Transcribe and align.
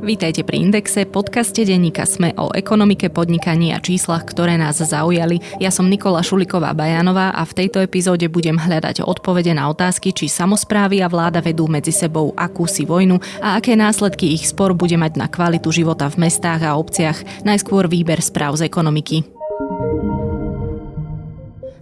Vítajte 0.00 0.48
pri 0.48 0.64
Indexe, 0.64 1.04
podcaste 1.04 1.60
denníka 1.60 2.08
Sme 2.08 2.32
o 2.40 2.48
ekonomike, 2.56 3.12
podnikaní 3.12 3.76
a 3.76 3.84
číslach, 3.84 4.24
ktoré 4.24 4.56
nás 4.56 4.80
zaujali. 4.80 5.44
Ja 5.60 5.68
som 5.68 5.92
Nikola 5.92 6.24
Šuliková 6.24 6.72
Bajanová 6.72 7.36
a 7.36 7.44
v 7.44 7.52
tejto 7.52 7.84
epizóde 7.84 8.24
budem 8.32 8.56
hľadať 8.56 9.04
odpovede 9.04 9.52
na 9.52 9.68
otázky, 9.68 10.16
či 10.16 10.32
samozprávy 10.32 11.04
a 11.04 11.12
vláda 11.12 11.44
vedú 11.44 11.68
medzi 11.68 11.92
sebou 11.92 12.32
akúsi 12.32 12.88
vojnu 12.88 13.20
a 13.44 13.60
aké 13.60 13.76
následky 13.76 14.32
ich 14.32 14.48
spor 14.48 14.72
bude 14.72 14.96
mať 14.96 15.20
na 15.20 15.28
kvalitu 15.28 15.68
života 15.68 16.08
v 16.08 16.24
mestách 16.24 16.64
a 16.64 16.80
obciach. 16.80 17.44
Najskôr 17.44 17.84
výber 17.84 18.24
správ 18.24 18.56
z 18.56 18.72
ekonomiky. 18.72 19.39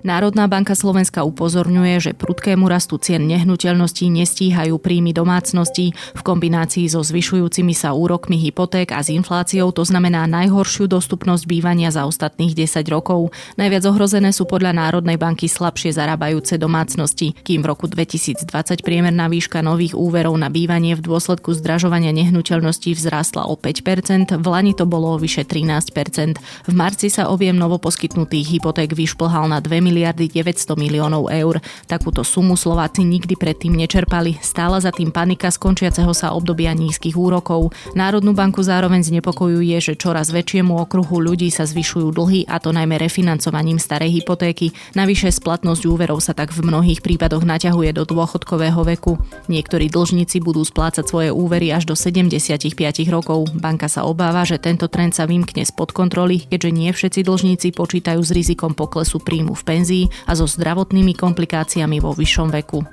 Národná 0.08 0.48
banka 0.48 0.72
Slovenska 0.72 1.20
upozorňuje, 1.20 2.00
že 2.00 2.16
prudkému 2.16 2.64
rastu 2.64 2.96
cien 2.96 3.28
nehnuteľností 3.28 4.08
nestíhajú 4.08 4.80
príjmy 4.80 5.12
domácností 5.12 5.92
v 5.92 6.20
kombinácii 6.24 6.88
so 6.88 7.04
zvyšujúcimi 7.04 7.76
sa 7.76 7.92
úrokmi 7.92 8.40
hypoték 8.40 8.96
a 8.96 9.04
s 9.04 9.12
infláciou 9.12 9.68
to 9.68 9.84
znamená 9.84 10.24
najhoršiu 10.24 10.88
dostupnosť 10.88 11.44
bývania 11.44 11.92
za 11.92 12.08
ostatných 12.08 12.56
10 12.56 12.88
rokov. 12.88 13.36
Najviac 13.60 13.84
ohrozené 13.84 14.32
sú 14.32 14.48
podľa 14.48 14.80
Národnej 14.80 15.20
banky 15.20 15.44
slabšie 15.44 15.92
zarábajúce 15.92 16.56
domácnosti, 16.56 17.36
kým 17.44 17.60
v 17.60 17.68
roku 17.68 17.84
2020 17.84 18.48
priemerná 18.80 19.28
výška 19.28 19.60
nových 19.60 19.92
úverov 19.92 20.32
na 20.40 20.48
bývanie 20.48 20.96
v 20.96 21.04
dôsledku 21.04 21.52
zdražovania 21.52 22.16
nehnuteľností 22.16 22.96
vzrástla 22.96 23.44
o 23.44 23.60
5%, 23.60 24.40
v 24.40 24.46
Lani 24.48 24.72
to 24.72 24.88
bolo 24.88 25.12
o 25.12 25.20
vyše 25.20 25.44
13%. 25.44 26.40
V 26.64 26.72
marci 26.72 27.12
sa 27.12 27.28
objem 27.28 27.60
novoposkytnutých 27.60 28.56
hypoték 28.56 28.96
vyšplhal 28.96 29.52
na 29.52 29.60
2 29.60 29.97
miliardy 29.98 30.30
900 30.30 30.78
miliónov 30.78 31.26
eur. 31.26 31.58
Takúto 31.90 32.22
sumu 32.22 32.54
Slováci 32.54 33.02
nikdy 33.02 33.34
predtým 33.34 33.74
nečerpali. 33.74 34.38
Stála 34.38 34.78
za 34.78 34.94
tým 34.94 35.10
panika 35.10 35.50
skončiaceho 35.50 36.14
sa 36.14 36.30
obdobia 36.38 36.70
nízkych 36.70 37.18
úrokov. 37.18 37.74
Národnú 37.98 38.30
banku 38.30 38.62
zároveň 38.62 39.02
znepokojuje, 39.02 39.74
že 39.82 39.98
čoraz 39.98 40.30
väčšiemu 40.30 40.78
okruhu 40.78 41.18
ľudí 41.18 41.50
sa 41.50 41.66
zvyšujú 41.66 42.14
dlhy 42.14 42.46
a 42.46 42.62
to 42.62 42.70
najmä 42.70 42.94
refinancovaním 42.94 43.82
starej 43.82 44.22
hypotéky. 44.22 44.70
Navyše 44.94 45.34
splatnosť 45.34 45.82
úverov 45.90 46.22
sa 46.22 46.30
tak 46.30 46.54
v 46.54 46.62
mnohých 46.70 47.02
prípadoch 47.02 47.42
naťahuje 47.42 47.90
do 47.98 48.06
dôchodkového 48.06 48.86
veku. 48.86 49.18
Niektorí 49.50 49.90
dlžníci 49.90 50.38
budú 50.38 50.62
splácať 50.62 51.10
svoje 51.10 51.34
úvery 51.34 51.74
až 51.74 51.90
do 51.90 51.98
75 51.98 52.70
rokov. 53.10 53.50
Banka 53.58 53.90
sa 53.90 54.06
obáva, 54.06 54.46
že 54.46 54.62
tento 54.62 54.86
trend 54.86 55.18
sa 55.18 55.26
vymkne 55.26 55.66
spod 55.66 55.90
kontroly, 55.90 56.46
keďže 56.46 56.70
nie 56.70 56.90
všetci 56.94 57.20
dlžníci 57.26 57.68
počítajú 57.74 58.20
s 58.22 58.30
rizikom 58.30 58.78
poklesu 58.78 59.18
príjmu 59.18 59.56
v 59.56 59.66
penzii 59.66 59.87
a 60.28 60.32
so 60.36 60.44
zdravotnými 60.44 61.16
komplikáciami 61.16 61.96
vo 62.02 62.12
vyššom 62.12 62.48
veku. 62.52 62.84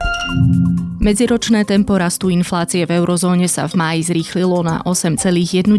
Medziročné 1.06 1.70
tempo 1.70 2.02
rastu 2.02 2.34
inflácie 2.34 2.82
v 2.90 2.98
eurozóne 2.98 3.46
sa 3.46 3.70
v 3.70 3.78
máji 3.78 4.10
zrýchlilo 4.10 4.66
na 4.66 4.82
8,1% 4.90 5.70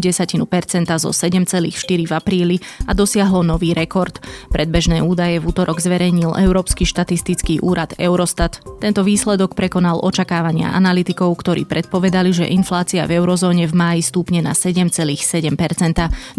zo 0.87 1.11
7,4 1.11 1.67
v 2.07 2.13
apríli 2.15 2.57
a 2.87 2.95
dosiahlo 2.95 3.43
nový 3.43 3.75
rekord. 3.75 4.23
Predbežné 4.55 5.03
údaje 5.03 5.43
v 5.43 5.51
útorok 5.51 5.83
zverejnil 5.83 6.31
Európsky 6.39 6.87
štatistický 6.87 7.59
úrad 7.59 7.91
Eurostat. 7.99 8.63
Tento 8.79 9.03
výsledok 9.03 9.51
prekonal 9.51 9.99
očakávania 9.99 10.71
analytikov, 10.71 11.35
ktorí 11.43 11.67
predpovedali, 11.67 12.31
že 12.31 12.47
inflácia 12.47 13.03
v 13.03 13.19
eurozóne 13.19 13.67
v 13.67 13.75
máji 13.75 14.01
stúpne 14.07 14.39
na 14.39 14.55
7,7%. 14.55 15.19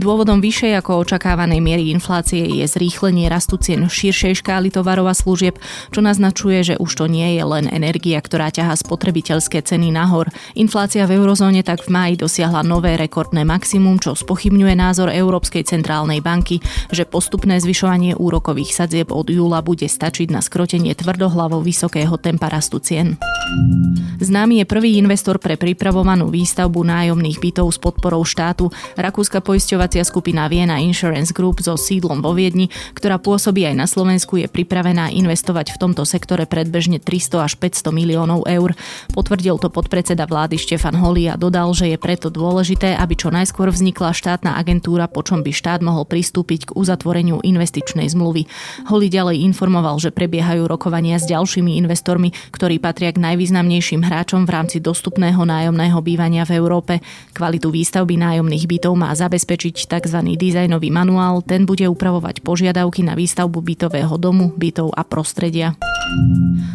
Dôvodom 0.00 0.40
vyššej 0.40 0.80
ako 0.80 1.04
očakávanej 1.04 1.60
miery 1.60 1.92
inflácie 1.92 2.40
je 2.40 2.64
zrýchlenie 2.64 3.28
rastu 3.28 3.60
cien 3.60 3.84
širšej 3.84 4.40
škály 4.40 4.57
tovarov 4.66 5.06
a 5.06 5.14
služieb, 5.14 5.54
čo 5.94 6.02
naznačuje, 6.02 6.66
že 6.66 6.74
už 6.74 6.90
to 6.98 7.06
nie 7.06 7.38
je 7.38 7.46
len 7.46 7.70
energia, 7.70 8.18
ktorá 8.18 8.50
ťaha 8.50 8.74
spotrebiteľské 8.74 9.62
ceny 9.62 9.94
nahor. 9.94 10.26
Inflácia 10.58 11.06
v 11.06 11.22
eurozóne 11.22 11.62
tak 11.62 11.86
v 11.86 11.94
máji 11.94 12.14
dosiahla 12.18 12.66
nové 12.66 12.98
rekordné 12.98 13.46
maximum, 13.46 14.02
čo 14.02 14.18
spochybňuje 14.18 14.74
názor 14.74 15.14
Európskej 15.14 15.62
centrálnej 15.62 16.18
banky, 16.18 16.58
že 16.90 17.06
postupné 17.06 17.62
zvyšovanie 17.62 18.18
úrokových 18.18 18.74
sadzieb 18.74 19.14
od 19.14 19.30
júla 19.30 19.62
bude 19.62 19.86
stačiť 19.86 20.34
na 20.34 20.42
skrotenie 20.42 20.98
tvrdohlavo 20.98 21.62
vysokého 21.62 22.18
tempa 22.18 22.50
rastu 22.50 22.82
cien. 22.82 23.14
Známy 24.18 24.60
je 24.60 24.66
prvý 24.66 24.98
investor 24.98 25.38
pre 25.38 25.54
pripravovanú 25.54 26.26
výstavbu 26.26 26.82
nájomných 26.82 27.38
bytov 27.38 27.70
s 27.70 27.78
podporou 27.78 28.26
štátu, 28.26 28.74
rakúska 28.98 29.38
poisťovacia 29.38 30.02
skupina 30.02 30.50
Viena 30.50 30.82
Insurance 30.82 31.30
Group 31.30 31.62
so 31.62 31.78
sídlom 31.78 32.18
vo 32.24 32.34
Viedni, 32.34 32.72
ktorá 32.96 33.20
pôsobí 33.20 33.68
aj 33.68 33.76
na 33.76 33.86
Slovensku 33.86 34.40
je 34.40 34.47
pripravená 34.48 35.12
investovať 35.12 35.76
v 35.76 35.80
tomto 35.80 36.02
sektore 36.08 36.48
predbežne 36.48 36.98
300 36.98 37.44
až 37.44 37.52
500 37.60 37.92
miliónov 37.92 38.48
eur. 38.48 38.72
Potvrdil 39.12 39.60
to 39.60 39.68
podpredseda 39.68 40.24
vlády 40.24 40.56
Štefan 40.56 40.96
Holý 40.96 41.28
a 41.28 41.36
dodal, 41.36 41.72
že 41.76 41.92
je 41.92 41.98
preto 42.00 42.32
dôležité, 42.32 42.96
aby 42.96 43.14
čo 43.16 43.28
najskôr 43.28 43.68
vznikla 43.68 44.16
štátna 44.16 44.56
agentúra, 44.56 45.10
po 45.10 45.20
čom 45.20 45.42
by 45.42 45.52
štát 45.52 45.80
mohol 45.82 46.06
pristúpiť 46.06 46.72
k 46.72 46.74
uzatvoreniu 46.78 47.42
investičnej 47.42 48.08
zmluvy. 48.08 48.46
Holý 48.88 49.08
ďalej 49.10 49.42
informoval, 49.44 49.98
že 49.98 50.14
prebiehajú 50.14 50.70
rokovania 50.70 51.18
s 51.18 51.26
ďalšími 51.26 51.74
investormi, 51.82 52.30
ktorí 52.54 52.78
patria 52.78 53.10
k 53.10 53.18
najvýznamnejším 53.18 54.06
hráčom 54.06 54.46
v 54.46 54.54
rámci 54.54 54.78
dostupného 54.78 55.42
nájomného 55.42 55.98
bývania 55.98 56.46
v 56.46 56.62
Európe. 56.62 57.02
Kvalitu 57.34 57.74
výstavby 57.74 58.14
nájomných 58.14 58.70
bytov 58.70 58.94
má 58.94 59.10
zabezpečiť 59.10 59.90
tzv. 59.90 60.18
dizajnový 60.38 60.94
manuál, 60.94 61.42
ten 61.42 61.66
bude 61.66 61.84
upravovať 61.90 62.46
požiadavky 62.46 63.02
na 63.02 63.18
výstavbu 63.18 63.58
bytového 63.58 64.14
domu 64.14 64.37
domu, 64.38 64.54
bytov 64.54 64.94
a 64.94 65.02
prostredia. 65.02 65.74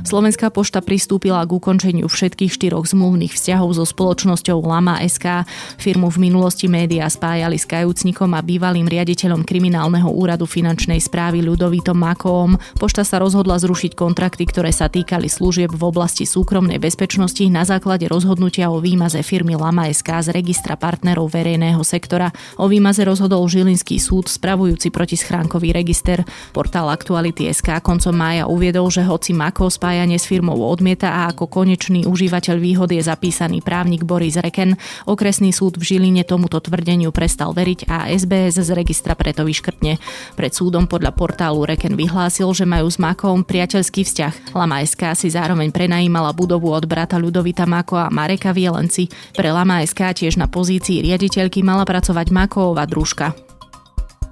Slovenská 0.04 0.54
pošta 0.54 0.84
pristúpila 0.84 1.42
k 1.48 1.58
ukončeniu 1.58 2.06
všetkých 2.06 2.52
štyroch 2.54 2.86
zmluvných 2.86 3.34
vzťahov 3.34 3.74
so 3.74 3.88
spoločnosťou 3.88 4.62
Lama 4.62 5.00
SK. 5.02 5.48
Firmu 5.80 6.12
v 6.12 6.30
minulosti 6.30 6.70
médiá 6.70 7.08
spájali 7.10 7.58
s 7.58 7.66
kajúcnikom 7.66 8.30
a 8.36 8.46
bývalým 8.46 8.86
riaditeľom 8.86 9.42
kriminálneho 9.48 10.12
úradu 10.12 10.46
finančnej 10.46 11.02
správy 11.02 11.42
Ľudovitom 11.42 11.98
Makovom. 11.98 12.60
Pošta 12.78 13.08
sa 13.08 13.18
rozhodla 13.18 13.58
zrušiť 13.58 13.98
kontrakty, 13.98 14.46
ktoré 14.46 14.70
sa 14.70 14.92
týkali 14.92 15.32
služieb 15.32 15.72
v 15.72 15.82
oblasti 15.82 16.28
súkromnej 16.28 16.78
bezpečnosti 16.78 17.42
na 17.50 17.66
základe 17.66 18.06
rozhodnutia 18.12 18.70
o 18.70 18.84
výmaze 18.84 19.24
firmy 19.26 19.58
Lama 19.58 19.90
SK 19.90 20.30
z 20.30 20.36
registra 20.36 20.78
partnerov 20.78 21.32
verejného 21.32 21.82
sektora. 21.82 22.30
O 22.62 22.70
výmaze 22.70 23.02
rozhodol 23.02 23.48
Žilinský 23.50 23.98
súd 23.98 24.30
spravujúci 24.30 24.94
protischránkový 24.94 25.74
register. 25.74 26.22
Portál 26.54 26.92
Aktuality 26.94 27.50
SK 27.54 27.86
koncom 27.86 28.18
mája 28.18 28.50
uviedol, 28.50 28.90
že 28.90 29.06
hoci 29.06 29.38
Mako 29.38 29.70
spájanie 29.70 30.18
s 30.18 30.26
firmou 30.26 30.58
odmieta 30.66 31.14
a 31.14 31.30
ako 31.30 31.46
konečný 31.46 32.10
užívateľ 32.10 32.58
výhod 32.58 32.90
je 32.90 33.06
zapísaný 33.06 33.62
právnik 33.62 34.02
Boris 34.02 34.42
Reken, 34.42 34.74
okresný 35.06 35.54
súd 35.54 35.78
v 35.78 35.86
Žiline 35.86 36.26
tomuto 36.26 36.58
tvrdeniu 36.58 37.14
prestal 37.14 37.54
veriť 37.54 37.86
a 37.86 38.10
SBS 38.10 38.58
z 38.58 38.74
registra 38.74 39.14
preto 39.14 39.46
vyškrtne. 39.46 40.02
Pred 40.34 40.52
súdom 40.58 40.90
podľa 40.90 41.14
portálu 41.14 41.62
Reken 41.70 41.94
vyhlásil, 41.94 42.50
že 42.58 42.66
majú 42.66 42.90
s 42.90 42.98
Makom 42.98 43.46
priateľský 43.46 44.02
vzťah. 44.02 44.58
Lama 44.58 44.82
SK 44.82 45.14
si 45.14 45.30
zároveň 45.30 45.70
prenajímala 45.70 46.34
budovu 46.34 46.74
od 46.74 46.90
brata 46.90 47.22
Ľudovita 47.22 47.70
Mako 47.70 48.02
a 48.02 48.08
Mareka 48.10 48.50
Vielenci. 48.50 49.06
Pre 49.38 49.50
Lama 49.54 49.86
SK 49.86 50.26
tiež 50.26 50.42
na 50.42 50.50
pozícii 50.50 51.06
riaditeľky 51.06 51.62
mala 51.62 51.86
pracovať 51.86 52.34
Maková 52.34 52.90
družka. 52.90 53.53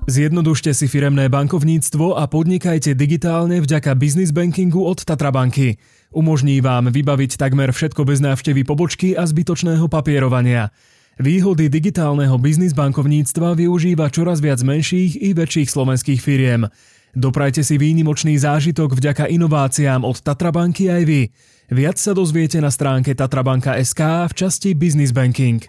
Zjednodušte 0.09 0.73
si 0.73 0.89
firemné 0.89 1.29
bankovníctvo 1.29 2.17
a 2.17 2.25
podnikajte 2.25 2.97
digitálne 2.97 3.61
vďaka 3.61 3.93
business 3.93 4.33
bankingu 4.33 4.81
od 4.81 5.05
Tatrabanky. 5.05 5.77
Umožní 6.09 6.57
vám 6.57 6.89
vybaviť 6.89 7.37
takmer 7.37 7.69
všetko 7.69 8.09
bez 8.09 8.17
návštevy 8.17 8.65
pobočky 8.65 9.13
a 9.13 9.29
zbytočného 9.29 9.85
papierovania. 9.85 10.73
Výhody 11.21 11.69
digitálneho 11.69 12.33
biznis 12.41 12.73
bankovníctva 12.73 13.53
využíva 13.53 14.09
čoraz 14.09 14.41
viac 14.41 14.65
menších 14.65 15.21
i 15.21 15.37
väčších 15.37 15.69
slovenských 15.69 16.17
firiem. 16.17 16.65
Doprajte 17.13 17.61
si 17.61 17.77
výnimočný 17.77 18.41
zážitok 18.41 18.97
vďaka 18.97 19.29
inováciám 19.29 20.01
od 20.01 20.17
Tatrabanky 20.17 20.89
aj 20.89 21.03
vy. 21.05 21.21
Viac 21.69 22.01
sa 22.01 22.17
dozviete 22.17 22.57
na 22.57 22.73
stránke 22.73 23.13
tatrabanka.sk 23.13 24.01
v 24.01 24.33
časti 24.33 24.73
Business 24.73 25.13
Banking. 25.13 25.61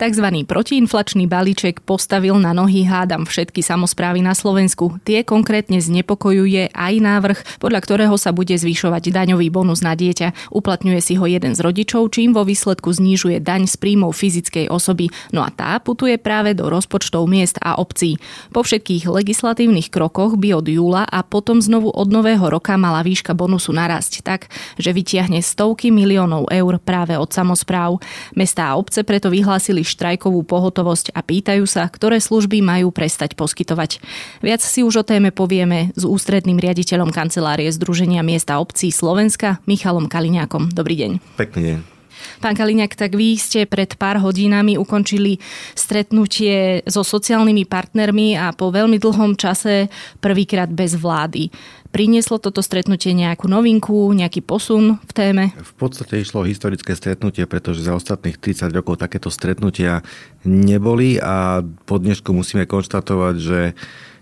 Takzvaný 0.00 0.48
protiinflačný 0.48 1.28
balíček 1.28 1.84
postavil 1.84 2.32
na 2.40 2.56
nohy 2.56 2.88
hádam 2.88 3.28
všetky 3.28 3.60
samozprávy 3.60 4.24
na 4.24 4.32
Slovensku. 4.32 4.96
Tie 5.04 5.20
konkrétne 5.28 5.76
znepokojuje 5.76 6.72
aj 6.72 6.94
návrh, 7.04 7.60
podľa 7.60 7.84
ktorého 7.84 8.16
sa 8.16 8.32
bude 8.32 8.56
zvyšovať 8.56 9.12
daňový 9.12 9.52
bonus 9.52 9.84
na 9.84 9.92
dieťa. 9.92 10.56
Uplatňuje 10.56 11.04
si 11.04 11.20
ho 11.20 11.28
jeden 11.28 11.52
z 11.52 11.60
rodičov, 11.60 12.16
čím 12.16 12.32
vo 12.32 12.48
výsledku 12.48 12.88
znižuje 12.96 13.44
daň 13.44 13.68
z 13.68 13.76
príjmov 13.76 14.16
fyzickej 14.16 14.72
osoby. 14.72 15.12
No 15.36 15.44
a 15.44 15.52
tá 15.52 15.76
putuje 15.84 16.16
práve 16.16 16.56
do 16.56 16.72
rozpočtov 16.72 17.28
miest 17.28 17.60
a 17.60 17.76
obcí. 17.76 18.16
Po 18.56 18.64
všetkých 18.64 19.04
legislatívnych 19.04 19.92
krokoch 19.92 20.40
by 20.40 20.64
od 20.64 20.64
júla 20.64 21.04
a 21.04 21.20
potom 21.20 21.60
znovu 21.60 21.92
od 21.92 22.08
nového 22.08 22.48
roka 22.48 22.72
mala 22.80 23.04
výška 23.04 23.36
bonusu 23.36 23.76
narásť 23.76 24.24
tak, 24.24 24.48
že 24.80 24.96
vytiahne 24.96 25.44
stovky 25.44 25.92
miliónov 25.92 26.48
eur 26.48 26.80
práve 26.80 27.20
od 27.20 27.28
samozpráv. 27.28 28.00
Mestá 28.32 28.72
a 28.72 28.80
obce 28.80 29.04
preto 29.04 29.28
vyhlásili 29.28 29.89
štrajkovú 29.90 30.46
pohotovosť 30.46 31.10
a 31.10 31.20
pýtajú 31.26 31.66
sa, 31.66 31.90
ktoré 31.90 32.22
služby 32.22 32.62
majú 32.62 32.94
prestať 32.94 33.34
poskytovať. 33.34 33.98
Viac 34.38 34.62
si 34.62 34.86
už 34.86 35.02
o 35.02 35.04
téme 35.04 35.34
povieme 35.34 35.90
s 35.98 36.06
ústredným 36.06 36.62
riaditeľom 36.62 37.10
kancelárie 37.10 37.66
Združenia 37.74 38.22
miesta 38.22 38.62
obcí 38.62 38.94
Slovenska 38.94 39.58
Michalom 39.66 40.06
Kaliňákom. 40.06 40.70
Dobrý 40.70 40.94
deň. 40.94 41.10
Pekný 41.34 41.62
deň. 41.66 42.00
Pán 42.40 42.56
Kaliňák, 42.56 42.92
tak 42.96 43.16
vy 43.16 43.36
ste 43.40 43.64
pred 43.64 43.96
pár 43.96 44.20
hodinami 44.20 44.76
ukončili 44.76 45.40
stretnutie 45.72 46.84
so 46.84 47.04
sociálnymi 47.04 47.64
partnermi 47.64 48.36
a 48.36 48.52
po 48.52 48.68
veľmi 48.72 49.00
dlhom 49.00 49.36
čase 49.36 49.88
prvýkrát 50.20 50.68
bez 50.68 50.96
vlády. 50.96 51.48
Prinieslo 51.90 52.38
toto 52.38 52.62
stretnutie 52.62 53.10
nejakú 53.18 53.50
novinku, 53.50 54.14
nejaký 54.14 54.46
posun 54.46 55.02
v 55.02 55.12
téme? 55.12 55.44
V 55.58 55.74
podstate 55.74 56.22
išlo 56.22 56.46
historické 56.46 56.94
stretnutie, 56.94 57.50
pretože 57.50 57.82
za 57.82 57.98
ostatných 57.98 58.38
30 58.38 58.70
rokov 58.70 59.02
takéto 59.02 59.26
stretnutia 59.26 60.06
neboli 60.46 61.18
a 61.18 61.66
po 61.90 61.98
dnešku 61.98 62.30
musíme 62.30 62.62
konštatovať, 62.70 63.34
že 63.42 63.74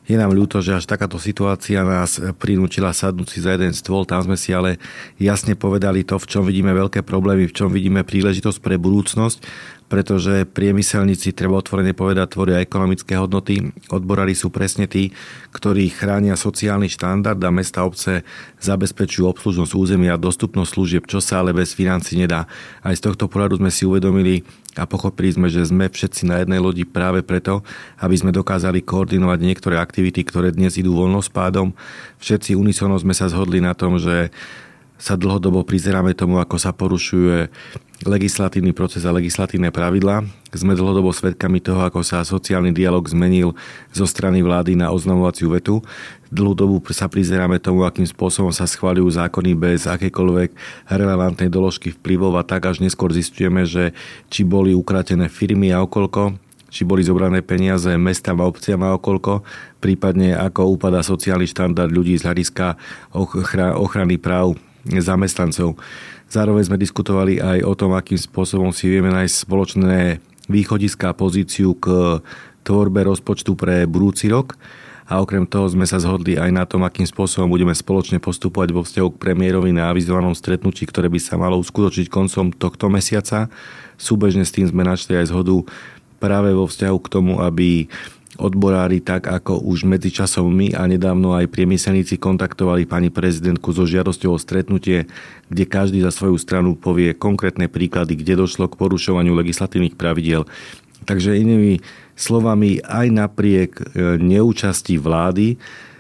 je 0.09 0.17
nám 0.17 0.33
ľúto, 0.33 0.65
že 0.65 0.81
až 0.81 0.89
takáto 0.89 1.21
situácia 1.21 1.85
nás 1.85 2.17
prinúčila 2.41 2.97
sadnúť 2.97 3.29
si 3.29 3.39
za 3.45 3.53
jeden 3.53 3.77
stôl. 3.77 4.09
Tam 4.09 4.25
sme 4.25 4.41
si 4.41 4.57
ale 4.57 4.81
jasne 5.21 5.53
povedali 5.53 6.01
to, 6.09 6.17
v 6.17 6.25
čom 6.25 6.49
vidíme 6.49 6.73
veľké 6.73 7.05
problémy, 7.05 7.45
v 7.45 7.53
čom 7.53 7.69
vidíme 7.69 8.01
príležitosť 8.01 8.65
pre 8.65 8.81
budúcnosť 8.81 9.45
pretože 9.89 10.45
priemyselníci, 10.45 11.33
treba 11.33 11.57
otvorene 11.57 11.97
povedať, 11.97 12.37
tvoria 12.37 12.61
ekonomické 12.61 13.17
hodnoty. 13.17 13.73
Odborári 13.89 14.37
sú 14.37 14.53
presne 14.53 14.85
tí, 14.85 15.17
ktorí 15.57 15.89
chránia 15.89 16.37
sociálny 16.37 16.93
štandard 16.93 17.41
a 17.41 17.51
mesta 17.51 17.89
obce 17.89 18.23
zabezpečujú 18.61 19.25
obslužnosť 19.33 19.73
územia 19.73 20.15
a 20.15 20.21
dostupnosť 20.21 20.71
služieb, 20.71 21.05
čo 21.09 21.25
sa 21.25 21.41
ale 21.41 21.57
bez 21.57 21.73
financí 21.73 22.21
nedá. 22.21 22.45
Aj 22.85 22.93
z 22.93 23.01
tohto 23.01 23.33
pohľadu 23.33 23.57
sme 23.65 23.73
si 23.73 23.89
uvedomili 23.89 24.45
a 24.77 24.85
pochopili 24.85 25.33
sme, 25.33 25.49
že 25.49 25.65
sme 25.65 25.89
všetci 25.89 26.29
na 26.29 26.45
jednej 26.45 26.61
lodi 26.61 26.85
práve 26.85 27.25
preto, 27.25 27.65
aby 27.99 28.15
sme 28.15 28.31
dokázali 28.31 28.85
koordinovať 28.85 29.39
niektoré 29.41 29.81
aktivity, 29.81 30.23
ktoré 30.23 30.53
dnes 30.53 30.77
idú 30.77 30.95
voľnospádom. 30.95 31.73
Všetci 32.21 32.55
unisono 32.55 32.95
sme 33.01 33.17
sa 33.17 33.27
zhodli 33.27 33.59
na 33.65 33.73
tom, 33.73 33.97
že 33.97 34.31
sa 34.99 35.15
dlhodobo 35.15 35.63
prizeráme 35.63 36.13
tomu, 36.13 36.43
ako 36.43 36.59
sa 36.59 36.75
porušuje 36.75 37.49
legislatívny 38.07 38.71
proces 38.71 39.03
a 39.03 39.11
legislatívne 39.11 39.75
pravidlá. 39.75 40.23
Sme 40.55 40.79
dlhodobo 40.79 41.11
svedkami 41.11 41.59
toho, 41.59 41.83
ako 41.83 42.07
sa 42.07 42.23
sociálny 42.23 42.71
dialog 42.71 43.03
zmenil 43.03 43.59
zo 43.91 44.07
strany 44.07 44.39
vlády 44.39 44.79
na 44.79 44.95
oznamovaciu 44.95 45.51
vetu. 45.51 45.83
Dlhú 46.31 46.55
dobu 46.55 46.77
sa 46.95 47.11
prizeráme 47.11 47.59
tomu, 47.59 47.83
akým 47.83 48.07
spôsobom 48.07 48.55
sa 48.55 48.71
schváľujú 48.71 49.19
zákony 49.19 49.51
bez 49.59 49.91
akékoľvek 49.91 50.55
relevantnej 50.93 51.51
doložky 51.51 51.91
vplyvov 51.91 52.39
a 52.39 52.47
tak 52.47 52.71
až 52.71 52.85
neskôr 52.85 53.11
zistujeme, 53.11 53.67
že 53.67 53.91
či 54.31 54.47
boli 54.47 54.77
ukratené 54.77 55.27
firmy 55.27 55.75
a 55.75 55.83
okolko, 55.83 56.39
či 56.69 56.85
boli 56.85 57.01
zobrané 57.01 57.41
peniaze 57.41 57.91
mestám 57.97 58.45
a 58.45 58.49
obciam 58.49 58.79
a 58.85 58.95
okolko, 58.95 59.41
prípadne 59.81 60.37
ako 60.37 60.77
upadá 60.77 61.01
sociálny 61.01 61.49
štandard 61.49 61.89
ľudí 61.89 62.15
z 62.21 62.29
hľadiska 62.29 62.77
ochrany 63.81 64.21
práv 64.21 64.55
zamestnancov. 64.85 65.81
Zároveň 66.29 66.69
sme 66.69 66.77
diskutovali 66.77 67.41
aj 67.41 67.65
o 67.65 67.73
tom, 67.73 67.97
akým 67.97 68.21
spôsobom 68.21 68.69
si 68.69 68.85
vieme 68.85 69.09
nájsť 69.09 69.49
spoločné 69.49 70.21
východiska 70.53 71.13
a 71.13 71.17
pozíciu 71.17 71.73
k 71.81 72.21
tvorbe 72.69 73.01
rozpočtu 73.01 73.57
pre 73.57 73.89
budúci 73.89 74.29
rok. 74.29 74.61
A 75.09 75.25
okrem 75.25 75.49
toho 75.49 75.65
sme 75.73 75.89
sa 75.89 75.97
zhodli 75.97 76.37
aj 76.37 76.53
na 76.53 76.69
tom, 76.69 76.85
akým 76.85 77.09
spôsobom 77.09 77.49
budeme 77.49 77.73
spoločne 77.73 78.21
postupovať 78.21 78.77
vo 78.77 78.85
vzťahu 78.85 79.09
k 79.17 79.21
premiérovi 79.25 79.73
na 79.73 79.89
avizovanom 79.89 80.37
stretnutí, 80.37 80.85
ktoré 80.85 81.09
by 81.09 81.17
sa 81.17 81.41
malo 81.41 81.57
uskutočniť 81.65 82.13
koncom 82.13 82.53
tohto 82.53 82.93
mesiaca. 82.93 83.49
Súbežne 83.97 84.45
s 84.45 84.53
tým 84.53 84.69
sme 84.69 84.85
našli 84.85 85.17
aj 85.17 85.33
zhodu 85.33 85.65
práve 86.21 86.53
vo 86.53 86.69
vzťahu 86.69 86.99
k 87.01 87.09
tomu, 87.09 87.41
aby 87.41 87.89
odborári 88.39 89.03
tak, 89.03 89.27
ako 89.27 89.61
už 89.67 89.83
medzi 89.85 90.15
časom 90.15 90.47
my 90.49 90.73
a 90.79 90.87
nedávno 90.87 91.35
aj 91.35 91.51
priemyselníci 91.51 92.23
kontaktovali 92.23 92.87
pani 92.87 93.11
prezidentku 93.11 93.75
so 93.75 93.83
žiadosťou 93.85 94.31
o 94.33 94.39
stretnutie, 94.39 95.11
kde 95.51 95.65
každý 95.67 95.99
za 96.01 96.15
svoju 96.15 96.39
stranu 96.39 96.79
povie 96.79 97.19
konkrétne 97.19 97.67
príklady, 97.67 98.15
kde 98.15 98.39
došlo 98.39 98.71
k 98.71 98.79
porušovaniu 98.79 99.35
legislatívnych 99.35 99.99
pravidiel. 99.99 100.47
Takže 101.03 101.35
inými 101.35 101.83
slovami, 102.15 102.79
aj 102.87 103.07
napriek 103.11 103.71
e, 103.79 103.83
neúčasti 104.23 104.99
vlády, 104.99 105.59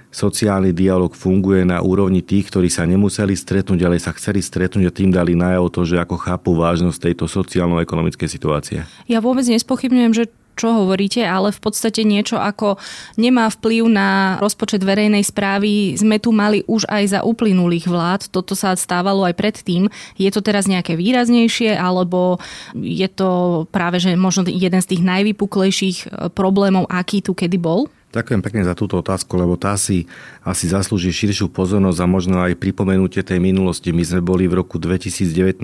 sociálny 0.08 0.72
dialog 0.72 1.12
funguje 1.12 1.62
na 1.68 1.84
úrovni 1.84 2.24
tých, 2.24 2.48
ktorí 2.48 2.72
sa 2.72 2.88
nemuseli 2.88 3.36
stretnúť, 3.36 3.80
ale 3.84 4.00
sa 4.00 4.16
chceli 4.16 4.40
stretnúť 4.40 4.88
a 4.88 4.94
tým 4.94 5.12
dali 5.12 5.36
najavo 5.36 5.68
to, 5.68 5.84
že 5.84 6.00
ako 6.00 6.16
chápu 6.16 6.50
vážnosť 6.56 7.12
tejto 7.12 7.28
sociálno-ekonomickej 7.28 8.28
situácie. 8.28 8.78
Ja 9.06 9.20
vôbec 9.20 9.44
nespochybňujem, 9.46 10.12
že 10.16 10.24
čo 10.58 10.74
hovoríte, 10.74 11.22
ale 11.22 11.54
v 11.54 11.60
podstate 11.62 12.02
niečo 12.02 12.42
ako 12.42 12.74
nemá 13.14 13.46
vplyv 13.46 13.86
na 13.86 14.08
rozpočet 14.42 14.82
verejnej 14.82 15.22
správy 15.22 15.94
sme 15.94 16.18
tu 16.18 16.34
mali 16.34 16.66
už 16.66 16.90
aj 16.90 17.04
za 17.14 17.20
uplynulých 17.22 17.86
vlád. 17.86 18.26
Toto 18.34 18.58
sa 18.58 18.74
stávalo 18.74 19.22
aj 19.22 19.38
predtým. 19.38 19.86
Je 20.18 20.30
to 20.34 20.42
teraz 20.42 20.66
nejaké 20.66 20.98
výraznejšie, 20.98 21.78
alebo 21.78 22.42
je 22.74 23.06
to 23.06 23.64
práve, 23.70 24.02
že 24.02 24.18
možno 24.18 24.50
jeden 24.50 24.82
z 24.82 24.90
tých 24.96 25.02
najvypuklejších 25.06 25.98
eh, 26.04 26.32
problémov, 26.34 26.90
aký 26.90 27.22
tu 27.22 27.38
kedy 27.38 27.56
bol? 27.62 27.86
Ďakujem 28.08 28.40
pekne 28.40 28.64
za 28.64 28.72
túto 28.72 28.96
otázku, 28.96 29.36
lebo 29.36 29.60
tá 29.60 29.76
si 29.76 30.08
asi 30.40 30.64
zaslúži 30.64 31.12
širšiu 31.12 31.52
pozornosť 31.52 32.00
a 32.00 32.08
možno 32.08 32.40
aj 32.40 32.56
pripomenutie 32.56 33.20
tej 33.20 33.36
minulosti. 33.36 33.92
My 33.92 34.00
sme 34.00 34.24
boli 34.24 34.48
v 34.48 34.64
roku 34.64 34.80
2019, 34.80 35.60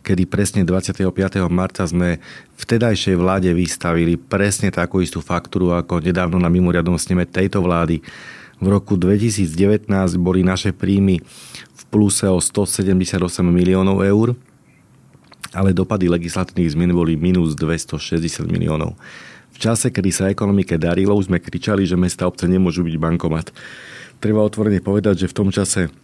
kedy 0.00 0.22
presne 0.24 0.64
25. 0.64 1.12
marca 1.52 1.84
sme 1.84 2.24
v 2.56 2.62
tedajšej 2.64 3.20
vláde 3.20 3.52
vystavili 3.52 4.16
presne 4.16 4.72
takú 4.72 5.04
istú 5.04 5.20
faktúru 5.20 5.76
ako 5.76 6.00
nedávno 6.00 6.40
na 6.40 6.48
mimoriadnom 6.48 6.96
sneme 6.96 7.28
tejto 7.28 7.60
vlády. 7.60 8.00
V 8.64 8.66
roku 8.72 8.96
2019 8.96 9.84
boli 10.16 10.40
naše 10.40 10.72
príjmy 10.72 11.20
v 11.68 11.82
pluse 11.92 12.24
o 12.24 12.40
178 12.40 13.20
miliónov 13.44 14.00
eur, 14.00 14.32
ale 15.52 15.76
dopady 15.76 16.08
legislatívnych 16.08 16.72
zmien 16.72 16.96
boli 16.96 17.12
minus 17.20 17.52
260 17.52 18.48
miliónov. 18.48 18.96
V 19.54 19.58
čase, 19.62 19.94
kedy 19.94 20.10
sa 20.10 20.30
ekonomike 20.30 20.74
darilo, 20.74 21.14
už 21.14 21.30
sme 21.30 21.38
kričali, 21.38 21.86
že 21.86 21.94
mesta 21.94 22.26
obce 22.26 22.50
nemôžu 22.50 22.82
byť 22.82 22.96
bankomat. 22.98 23.54
Treba 24.18 24.42
otvorene 24.42 24.82
povedať, 24.82 25.24
že 25.24 25.30
v 25.30 25.36
tom 25.36 25.48
čase 25.54 25.94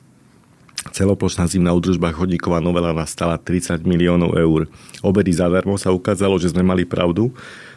celoplošná 0.94 1.44
zimná 1.50 1.74
údržba 1.76 2.14
chodníková 2.14 2.62
novela 2.62 2.94
nastala 2.96 3.36
30 3.36 3.84
miliónov 3.84 4.32
eur. 4.38 4.70
Obedy 5.04 5.34
zadarmo 5.34 5.76
sa 5.76 5.92
ukázalo, 5.92 6.40
že 6.40 6.54
sme 6.54 6.64
mali 6.64 6.88
pravdu, 6.88 7.34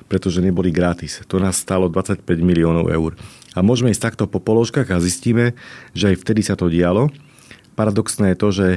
pretože 0.08 0.40
neboli 0.40 0.72
gratis. 0.72 1.20
To 1.28 1.42
nás 1.42 1.60
stalo 1.60 1.90
25 1.92 2.24
miliónov 2.40 2.88
eur. 2.88 3.18
A 3.54 3.59
môžeme 3.66 3.92
ísť 3.92 4.14
takto 4.14 4.24
po 4.30 4.40
položkách 4.40 4.88
a 4.94 5.04
zistíme, 5.04 5.57
že 5.92 6.14
aj 6.14 6.21
vtedy 6.21 6.42
sa 6.45 6.56
to 6.56 6.71
dialo. 6.71 7.09
Paradoxné 7.74 8.33
je 8.33 8.38
to, 8.38 8.50
že 8.54 8.68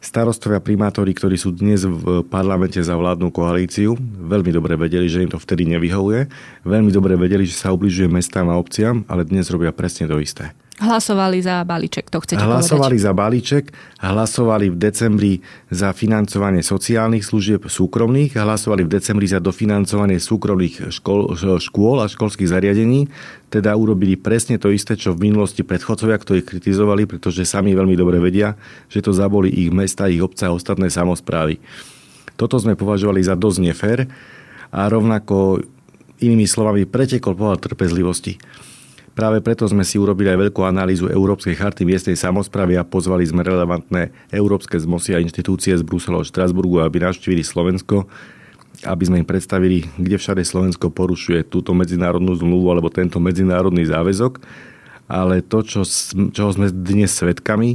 Starostovia 0.00 0.64
primátori, 0.64 1.12
ktorí 1.12 1.36
sú 1.36 1.52
dnes 1.52 1.84
v 1.84 2.24
parlamente 2.24 2.80
za 2.80 2.96
vládnu 2.96 3.28
koalíciu, 3.28 4.00
veľmi 4.00 4.48
dobre 4.48 4.72
vedeli, 4.72 5.12
že 5.12 5.20
im 5.20 5.28
to 5.28 5.36
vtedy 5.36 5.68
nevyhovuje. 5.76 6.24
Veľmi 6.64 6.88
dobre 6.88 7.20
vedeli, 7.20 7.44
že 7.44 7.52
sa 7.52 7.68
ubližuje 7.68 8.08
mestám 8.08 8.48
a 8.48 8.56
obciam, 8.56 9.04
ale 9.12 9.28
dnes 9.28 9.52
robia 9.52 9.76
presne 9.76 10.08
to 10.08 10.16
isté. 10.16 10.56
Hlasovali 10.80 11.44
za 11.44 11.60
balíček, 11.68 12.08
to 12.08 12.24
chcete 12.24 12.40
hlasovali 12.40 12.96
povedať? 12.96 13.04
za 13.04 13.12
balíček, 13.12 13.64
hlasovali 14.00 14.72
v 14.72 14.76
decembri 14.80 15.32
za 15.68 15.92
financovanie 15.92 16.64
sociálnych 16.64 17.20
služieb 17.20 17.68
súkromných, 17.68 18.32
hlasovali 18.40 18.88
v 18.88 18.96
decembri 18.96 19.28
za 19.28 19.44
dofinancovanie 19.44 20.16
súkromných 20.16 20.88
škol, 20.88 21.36
škôl 21.60 22.00
a 22.00 22.08
školských 22.08 22.48
zariadení, 22.48 23.12
teda 23.50 23.74
urobili 23.74 24.14
presne 24.14 24.62
to 24.62 24.70
isté, 24.70 24.94
čo 24.94 25.10
v 25.10 25.26
minulosti 25.28 25.66
predchodcovia, 25.66 26.22
ktorí 26.22 26.46
kritizovali, 26.46 27.04
pretože 27.10 27.42
sami 27.42 27.74
veľmi 27.74 27.98
dobre 27.98 28.22
vedia, 28.22 28.54
že 28.86 29.02
to 29.02 29.10
zaboli 29.10 29.50
ich 29.50 29.74
mesta, 29.74 29.89
ich 30.10 30.22
obce 30.22 30.46
a 30.46 30.54
ostatné 30.54 30.92
samozprávy. 30.92 31.58
Toto 32.38 32.56
sme 32.56 32.78
považovali 32.78 33.20
za 33.20 33.36
dosť 33.36 33.58
nefér 33.60 33.98
a 34.70 34.86
rovnako 34.86 35.60
inými 36.20 36.46
slovami 36.46 36.84
pretekol 36.86 37.36
pohľad 37.36 37.64
trpezlivosti. 37.64 38.36
Práve 39.10 39.42
preto 39.42 39.66
sme 39.66 39.82
si 39.82 39.98
urobili 39.98 40.30
aj 40.30 40.48
veľkú 40.48 40.62
analýzu 40.64 41.10
Európskej 41.10 41.58
charty 41.58 41.82
miestnej 41.84 42.14
samozpravy 42.16 42.78
a 42.78 42.86
pozvali 42.86 43.26
sme 43.26 43.44
relevantné 43.44 44.14
európske 44.30 44.78
zmosy 44.78 45.12
a 45.12 45.20
inštitúcie 45.20 45.74
z 45.76 45.84
Bruselu 45.84 46.22
a 46.22 46.24
Štrasburgu, 46.24 46.80
aby 46.80 47.02
navštívili 47.02 47.42
Slovensko, 47.42 48.06
aby 48.86 49.02
sme 49.04 49.20
im 49.20 49.28
predstavili, 49.28 49.84
kde 49.98 50.16
všade 50.16 50.40
Slovensko 50.46 50.88
porušuje 50.94 51.44
túto 51.52 51.74
medzinárodnú 51.76 52.32
zmluvu 52.38 52.70
alebo 52.72 52.88
tento 52.88 53.18
medzinárodný 53.20 53.84
záväzok. 53.84 54.40
Ale 55.10 55.42
to, 55.42 55.66
čo, 55.66 55.82
čoho 56.30 56.50
sme 56.54 56.70
dnes 56.70 57.10
svedkami, 57.10 57.74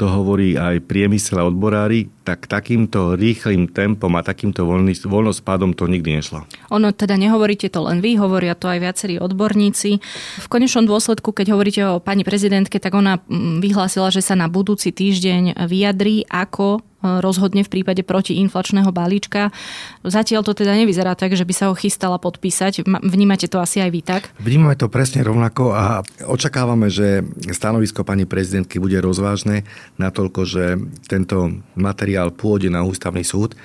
to 0.00 0.08
hovorí 0.08 0.56
aj 0.56 0.80
priemysel 0.88 1.44
a 1.44 1.44
odborári, 1.44 2.08
tak 2.30 2.46
takýmto 2.46 3.18
rýchlým 3.18 3.66
tempom 3.66 4.14
a 4.14 4.22
takýmto 4.22 4.62
voľný, 4.62 4.94
voľnospádom 5.02 5.74
to 5.74 5.90
nikdy 5.90 6.22
nešlo. 6.22 6.46
Ono 6.70 6.94
teda 6.94 7.18
nehovoríte 7.18 7.66
to 7.66 7.82
len 7.82 7.98
vy, 7.98 8.14
hovoria 8.14 8.54
to 8.54 8.70
aj 8.70 8.78
viacerí 8.78 9.18
odborníci. 9.18 9.98
V 10.38 10.46
konečnom 10.46 10.86
dôsledku, 10.86 11.34
keď 11.34 11.58
hovoríte 11.58 11.82
o 11.90 11.98
pani 11.98 12.22
prezidentke, 12.22 12.78
tak 12.78 12.94
ona 12.94 13.18
mm, 13.18 13.58
vyhlásila, 13.58 14.14
že 14.14 14.22
sa 14.22 14.38
na 14.38 14.46
budúci 14.46 14.94
týždeň 14.94 15.66
vyjadrí, 15.66 16.22
ako 16.30 16.86
rozhodne 17.00 17.64
v 17.64 17.72
prípade 17.80 18.04
protiinflačného 18.04 18.92
balíčka. 18.92 19.48
Zatiaľ 20.04 20.44
to 20.44 20.52
teda 20.52 20.76
nevyzerá 20.76 21.16
tak, 21.16 21.32
že 21.32 21.48
by 21.48 21.54
sa 21.56 21.64
ho 21.72 21.74
chystala 21.74 22.20
podpísať. 22.20 22.84
Vnímate 22.84 23.48
to 23.48 23.56
asi 23.56 23.80
aj 23.80 23.90
vy 23.90 24.00
tak? 24.04 24.22
Vnímame 24.36 24.76
to 24.76 24.92
presne 24.92 25.24
rovnako 25.24 25.72
a 25.72 26.04
očakávame, 26.28 26.92
že 26.92 27.24
stanovisko 27.48 28.04
pani 28.04 28.28
prezidentky 28.28 28.76
bude 28.76 29.00
rozvážne 29.00 29.64
natoľko, 29.96 30.40
že 30.44 30.64
tento 31.08 31.64
materiál 31.72 32.19
pôjde 32.28 32.68
na 32.68 32.84
ústavný 32.84 33.24
súd 33.24 33.56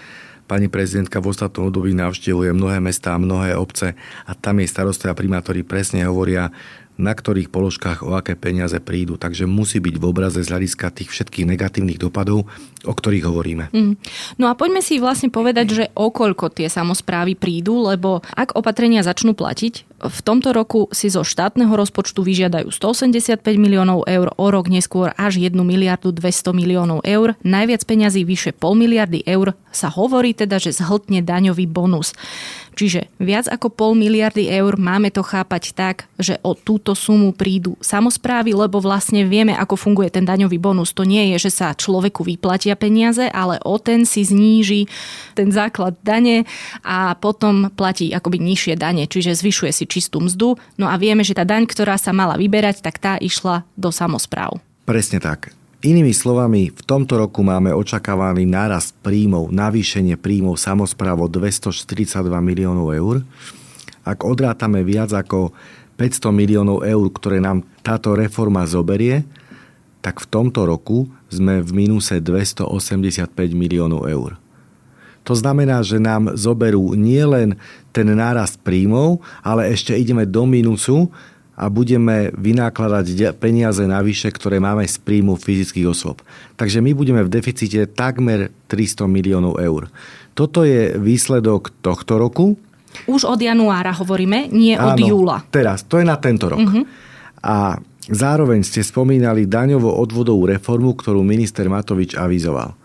Pani 0.45 0.69
prezidentka 0.69 1.17
v 1.17 1.33
ostatnom 1.33 1.73
období 1.73 1.97
navštevuje 1.97 2.53
mnohé 2.53 2.77
mestá, 2.77 3.17
mnohé 3.17 3.57
obce 3.57 3.97
a 4.29 4.31
tam 4.37 4.61
jej 4.61 4.69
starostovia 4.69 5.17
a 5.17 5.17
primátori 5.17 5.65
presne 5.65 6.05
hovoria, 6.05 6.53
na 7.01 7.11
ktorých 7.17 7.49
položkách 7.49 8.05
o 8.05 8.13
aké 8.13 8.37
peniaze 8.37 8.77
prídu. 8.77 9.17
Takže 9.17 9.49
musí 9.49 9.81
byť 9.81 9.95
v 9.97 10.05
obraze 10.05 10.39
z 10.45 10.47
hľadiska 10.53 10.93
tých 10.93 11.09
všetkých 11.11 11.49
negatívnych 11.49 11.97
dopadov, 11.97 12.45
o 12.85 12.93
ktorých 12.93 13.25
hovoríme. 13.25 13.73
Mm. 13.73 13.97
No 14.37 14.45
a 14.47 14.53
poďme 14.53 14.85
si 14.85 15.01
vlastne 15.01 15.33
povedať, 15.33 15.67
že 15.73 15.85
okoľko 15.97 16.53
tie 16.53 16.69
samozprávy 16.69 17.33
prídu, 17.33 17.81
lebo 17.81 18.21
ak 18.37 18.53
opatrenia 18.53 19.01
začnú 19.01 19.33
platiť, 19.33 19.94
v 20.07 20.19
tomto 20.21 20.53
roku 20.53 20.87
si 20.93 21.09
zo 21.11 21.25
štátneho 21.25 21.71
rozpočtu 21.73 22.21
vyžiadajú 22.21 22.69
185 22.69 23.41
miliónov 23.57 24.05
eur, 24.05 24.31
o 24.35 24.47
rok 24.49 24.69
neskôr 24.71 25.11
až 25.17 25.41
1 25.41 25.53
miliardu 25.57 26.13
200 26.13 26.53
miliónov 26.53 27.03
eur. 27.03 27.33
Najviac 27.41 27.81
peňazí 27.83 28.23
vyše 28.23 28.51
pol 28.53 28.77
miliardy 28.77 29.25
eur 29.25 29.57
sa 29.75 29.91
hovorí 29.91 30.31
teda, 30.31 30.55
že 30.61 30.71
zhltne 30.71 31.19
daňový 31.19 31.67
bonus. 31.67 32.15
Čiže 32.75 33.07
viac 33.23 33.47
ako 33.47 33.71
pol 33.71 33.95
miliardy 33.95 34.51
eur 34.51 34.75
máme 34.75 35.07
to 35.07 35.23
chápať 35.23 35.71
tak, 35.71 36.11
že 36.19 36.35
o 36.43 36.51
túto 36.51 36.91
sumu 36.91 37.31
prídu 37.31 37.79
samozprávy, 37.79 38.51
lebo 38.51 38.83
vlastne 38.83 39.23
vieme, 39.23 39.55
ako 39.55 39.79
funguje 39.79 40.11
ten 40.11 40.27
daňový 40.27 40.59
bonus. 40.59 40.91
To 40.91 41.07
nie 41.07 41.31
je, 41.33 41.47
že 41.47 41.51
sa 41.55 41.71
človeku 41.71 42.27
vyplatia 42.27 42.75
peniaze, 42.75 43.31
ale 43.31 43.63
o 43.63 43.79
ten 43.79 44.03
si 44.03 44.27
zníži 44.27 44.91
ten 45.39 45.55
základ 45.55 45.95
dane 46.03 46.43
a 46.83 47.15
potom 47.15 47.71
platí 47.71 48.11
akoby 48.11 48.43
nižšie 48.43 48.75
dane, 48.75 49.07
čiže 49.07 49.39
zvyšuje 49.39 49.71
si 49.71 49.87
čistú 49.95 50.19
mzdu. 50.19 50.59
No 50.75 50.91
a 50.91 50.99
vieme, 50.99 51.23
že 51.23 51.31
tá 51.31 51.47
daň, 51.47 51.63
ktorá 51.63 51.95
sa 51.95 52.11
mala 52.11 52.35
vyberať, 52.35 52.83
tak 52.83 52.99
tá 52.99 53.15
išla 53.15 53.63
do 53.79 53.95
samozpráv. 53.95 54.59
Presne 54.83 55.23
tak. 55.23 55.55
Inými 55.85 56.11
slovami, 56.11 56.73
v 56.73 56.81
tomto 56.83 57.15
roku 57.15 57.45
máme 57.45 57.69
očakávaný 57.71 58.43
nárast 58.49 58.97
príjmov, 59.05 59.53
navýšenie 59.53 60.17
príjmov 60.17 60.57
samozpráv 60.57 61.21
o 61.21 61.27
242 61.29 62.25
miliónov 62.41 62.89
eur. 62.91 63.15
Ak 64.01 64.25
odrátame 64.25 64.81
viac 64.81 65.13
ako 65.13 65.53
500 65.95 66.33
miliónov 66.33 66.83
eur, 66.83 67.05
ktoré 67.13 67.37
nám 67.37 67.63
táto 67.85 68.17
reforma 68.17 68.65
zoberie, 68.65 69.23
tak 70.01 70.21
v 70.21 70.29
tomto 70.29 70.65
roku 70.65 71.09
sme 71.29 71.61
v 71.61 71.85
mínuse 71.85 72.21
285 72.21 72.69
miliónov 73.53 74.05
eur. 74.05 74.37
To 75.25 75.33
znamená, 75.33 75.81
že 75.81 75.97
nám 75.97 76.37
zoberú 76.37 76.93
nielen 76.93 77.57
ten 77.89 78.05
nárast 78.13 78.61
príjmov, 78.61 79.25
ale 79.41 79.73
ešte 79.73 79.97
ideme 79.97 80.23
do 80.29 80.45
mínusu, 80.45 81.09
a 81.55 81.71
budeme 81.71 82.35
vynákladať 82.35 83.39
peniaze 83.39 83.79
navyše, 83.87 84.27
ktoré 84.27 84.59
máme 84.59 84.83
z 84.83 84.99
príjmu 84.99 85.39
fyzických 85.39 85.87
osôb. 85.87 86.19
Takže 86.59 86.83
my 86.83 86.91
budeme 86.91 87.23
v 87.23 87.31
deficite 87.31 87.87
takmer 87.95 88.51
300 88.67 89.07
miliónov 89.07 89.55
eur. 89.63 89.87
Toto 90.35 90.67
je 90.67 90.99
výsledok 90.99 91.71
tohto 91.79 92.19
roku. 92.19 92.59
Už 93.07 93.23
od 93.23 93.39
januára 93.39 93.95
hovoríme, 93.95 94.51
nie 94.51 94.75
Áno, 94.75 94.95
od 94.95 94.99
júla. 94.99 95.37
Teraz, 95.47 95.87
to 95.87 95.99
je 95.99 96.05
na 96.07 96.19
tento 96.19 96.51
rok. 96.51 96.59
Uh-huh. 96.59 96.83
A 97.39 97.79
zároveň 98.11 98.59
ste 98.67 98.83
spomínali 98.83 99.47
daňovo-odvodovú 99.47 100.51
reformu, 100.51 100.91
ktorú 100.91 101.23
minister 101.23 101.71
Matovič 101.71 102.19
avizoval. 102.19 102.75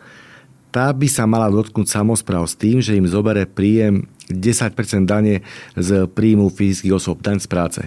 Tá 0.70 0.94
by 0.94 1.06
sa 1.10 1.26
mala 1.26 1.50
dotknúť 1.50 1.90
samozpráv 1.90 2.46
s 2.46 2.54
tým, 2.54 2.78
že 2.78 2.94
im 2.94 3.10
zobere 3.10 3.46
príjem 3.46 4.06
10% 4.30 4.78
dane 5.06 5.42
z 5.74 6.06
príjmu 6.06 6.46
fyzických 6.50 6.94
osôb, 6.94 7.18
daň 7.22 7.42
z 7.42 7.48
práce. 7.50 7.82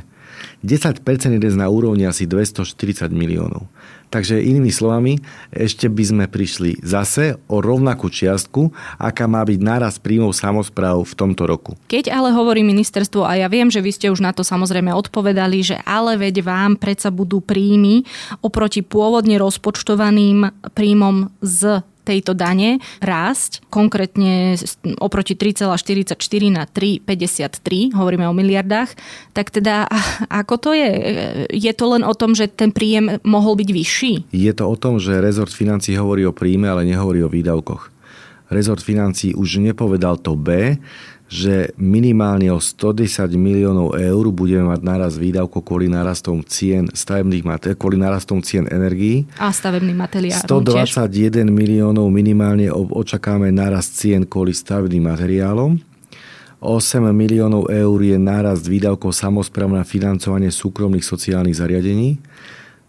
10% 0.63 1.03
ide 1.35 1.49
na 1.55 1.67
úrovni 1.71 2.07
asi 2.07 2.27
240 2.27 3.11
miliónov. 3.11 3.67
Takže 4.13 4.37
inými 4.37 4.69
slovami, 4.69 5.17
ešte 5.49 5.89
by 5.89 6.03
sme 6.05 6.25
prišli 6.29 6.85
zase 6.85 7.33
o 7.49 7.57
rovnakú 7.65 8.13
čiastku, 8.13 8.69
aká 9.01 9.25
má 9.25 9.41
byť 9.41 9.57
náraz 9.57 9.97
príjmov 9.97 10.37
samozpráv 10.37 11.01
v 11.01 11.13
tomto 11.17 11.49
roku. 11.49 11.73
Keď 11.89 12.13
ale 12.13 12.29
hovorí 12.29 12.61
ministerstvo, 12.61 13.25
a 13.25 13.41
ja 13.41 13.49
viem, 13.49 13.73
že 13.73 13.81
vy 13.81 13.89
ste 13.89 14.07
už 14.13 14.21
na 14.21 14.29
to 14.29 14.45
samozrejme 14.45 14.93
odpovedali, 14.93 15.65
že 15.65 15.81
ale 15.81 16.13
veď 16.19 16.45
vám 16.45 16.77
predsa 16.77 17.09
budú 17.09 17.41
príjmy 17.41 18.05
oproti 18.45 18.85
pôvodne 18.85 19.41
rozpočtovaným 19.41 20.69
príjmom 20.77 21.33
z 21.41 21.81
tejto 22.03 22.35
dane 22.35 22.83
rásť, 22.99 23.63
konkrétne 23.71 24.59
oproti 24.99 25.33
3,44 25.39 26.19
na 26.51 26.67
3,53, 26.67 27.95
hovoríme 27.95 28.27
o 28.27 28.35
miliardách, 28.35 28.91
tak 29.31 29.49
teda 29.49 29.87
ako 30.29 30.55
to 30.59 30.69
je? 30.75 30.89
Je 31.49 31.73
to 31.73 31.85
len 31.95 32.03
o 32.03 32.13
tom, 32.13 32.35
že 32.35 32.51
ten 32.51 32.69
príjem 32.75 33.17
mohol 33.23 33.57
byť 33.57 33.69
vyšší? 33.71 34.13
Je 34.35 34.53
to 34.53 34.67
o 34.67 34.75
tom, 34.75 34.99
že 34.99 35.23
rezort 35.23 35.51
financí 35.51 35.95
hovorí 35.95 36.27
o 36.27 36.35
príjme, 36.35 36.69
ale 36.69 36.85
nehovorí 36.85 37.23
o 37.23 37.31
výdavkoch. 37.31 37.89
Rezort 38.53 38.83
financí 38.85 39.33
už 39.33 39.63
nepovedal 39.63 40.21
to 40.21 40.37
B, 40.37 40.77
že 41.33 41.73
minimálne 41.81 42.53
o 42.53 42.61
110 42.61 43.33
miliónov 43.33 43.97
eur 43.97 44.25
budeme 44.29 44.69
mať 44.69 44.85
naraz 44.85 45.17
výdavko 45.17 45.65
kvôli 45.65 45.89
narastom 45.89 46.45
cien 46.45 46.93
stavebných 46.93 47.41
materiálov, 47.41 47.81
kvôli 47.81 47.97
narastom 47.97 48.37
cien 48.45 48.69
energií. 48.69 49.25
A 49.41 49.49
stavebných 49.49 49.97
materiálov 49.97 50.45
121 50.45 51.09
tiež. 51.09 51.49
miliónov 51.49 52.05
minimálne 52.13 52.69
očakáme 52.69 53.49
narast 53.49 53.97
cien 53.97 54.29
kvôli 54.29 54.53
stavebným 54.53 55.09
materiálom. 55.09 55.81
8 56.61 57.01
miliónov 57.09 57.65
eur 57.73 57.99
je 58.05 58.17
nárast 58.21 58.69
výdavkov 58.69 59.17
samozpráv 59.17 59.73
na 59.73 59.81
financovanie 59.81 60.53
súkromných 60.53 61.01
sociálnych 61.03 61.57
zariadení. 61.57 62.21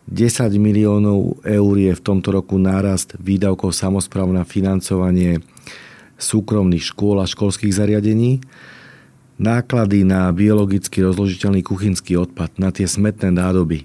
10 0.04 0.52
miliónov 0.60 1.40
eur 1.40 1.74
je 1.80 1.96
v 1.96 2.04
tomto 2.04 2.28
roku 2.28 2.60
nárast 2.60 3.16
výdavkov 3.16 3.72
samozpráv 3.72 4.28
na 4.36 4.44
financovanie 4.44 5.40
súkromných 6.18 6.84
škôl 6.84 7.20
a 7.20 7.26
školských 7.26 7.74
zariadení, 7.74 8.42
náklady 9.38 10.06
na 10.06 10.30
biologicky 10.30 11.02
rozložiteľný 11.02 11.66
kuchynský 11.66 12.14
odpad, 12.18 12.54
na 12.58 12.70
tie 12.70 12.86
smetné 12.86 13.34
nádoby. 13.34 13.82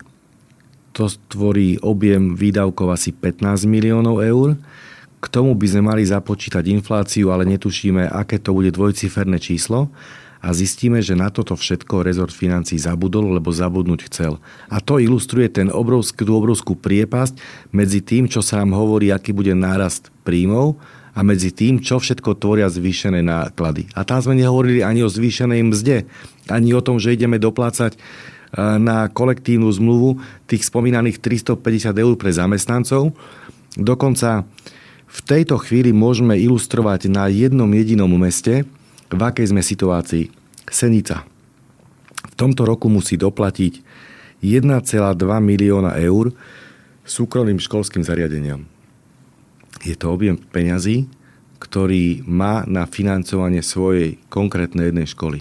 To 0.94 1.10
stvorí 1.10 1.80
objem 1.82 2.36
výdavkov 2.36 2.92
asi 2.94 3.16
15 3.16 3.66
miliónov 3.66 4.22
eur. 4.22 4.60
K 5.20 5.26
tomu 5.28 5.52
by 5.56 5.68
sme 5.68 5.84
mali 5.92 6.04
započítať 6.08 6.64
infláciu, 6.70 7.32
ale 7.34 7.44
netušíme, 7.50 8.08
aké 8.08 8.40
to 8.40 8.56
bude 8.56 8.72
dvojciferné 8.72 9.36
číslo 9.40 9.92
a 10.40 10.56
zistíme, 10.56 11.04
že 11.04 11.20
na 11.20 11.28
toto 11.28 11.60
všetko 11.60 12.08
rezort 12.08 12.32
financí 12.32 12.80
zabudol, 12.80 13.36
lebo 13.36 13.52
zabudnúť 13.52 14.08
chcel. 14.08 14.40
A 14.72 14.80
to 14.80 14.96
ilustruje 14.96 15.52
ten 15.52 15.68
obrovský, 15.68 16.24
tú 16.24 16.32
obrovskú 16.40 16.80
priepasť 16.80 17.36
medzi 17.76 18.00
tým, 18.00 18.32
čo 18.32 18.40
sa 18.40 18.64
nám 18.64 18.72
hovorí, 18.80 19.12
aký 19.12 19.36
bude 19.36 19.52
nárast 19.52 20.08
príjmov 20.24 20.80
a 21.20 21.26
medzi 21.28 21.52
tým, 21.52 21.84
čo 21.84 22.00
všetko 22.00 22.40
tvoria 22.40 22.72
zvýšené 22.72 23.20
náklady. 23.20 23.92
A 23.92 24.08
tam 24.08 24.24
sme 24.24 24.40
nehovorili 24.40 24.80
ani 24.80 25.04
o 25.04 25.12
zvýšenej 25.12 25.68
mzde, 25.68 26.08
ani 26.48 26.72
o 26.72 26.80
tom, 26.80 26.96
že 26.96 27.12
ideme 27.12 27.36
doplácať 27.36 27.92
e, 27.92 28.00
na 28.80 29.12
kolektívnu 29.12 29.68
zmluvu 29.68 30.24
tých 30.48 30.64
spomínaných 30.64 31.20
350 31.20 31.92
eur 31.92 32.16
pre 32.16 32.32
zamestnancov. 32.32 33.12
Dokonca 33.76 34.48
v 35.12 35.20
tejto 35.28 35.60
chvíli 35.60 35.92
môžeme 35.92 36.40
ilustrovať 36.40 37.12
na 37.12 37.28
jednom 37.28 37.68
jedinom 37.68 38.16
meste, 38.16 38.64
v 39.12 39.20
akej 39.20 39.52
sme 39.52 39.60
situácii. 39.60 40.32
Senica. 40.72 41.28
V 42.32 42.34
tomto 42.40 42.64
roku 42.64 42.88
musí 42.88 43.20
doplatiť 43.20 43.84
1,2 44.40 44.80
milióna 45.20 46.00
eur 46.00 46.32
súkromným 47.04 47.60
školským 47.60 48.08
zariadeniam 48.08 48.79
je 49.84 49.96
to 49.96 50.12
objem 50.12 50.36
peňazí, 50.36 51.08
ktorý 51.60 52.24
má 52.24 52.64
na 52.66 52.88
financovanie 52.88 53.60
svojej 53.60 54.16
konkrétnej 54.32 54.92
jednej 54.92 55.08
školy. 55.08 55.40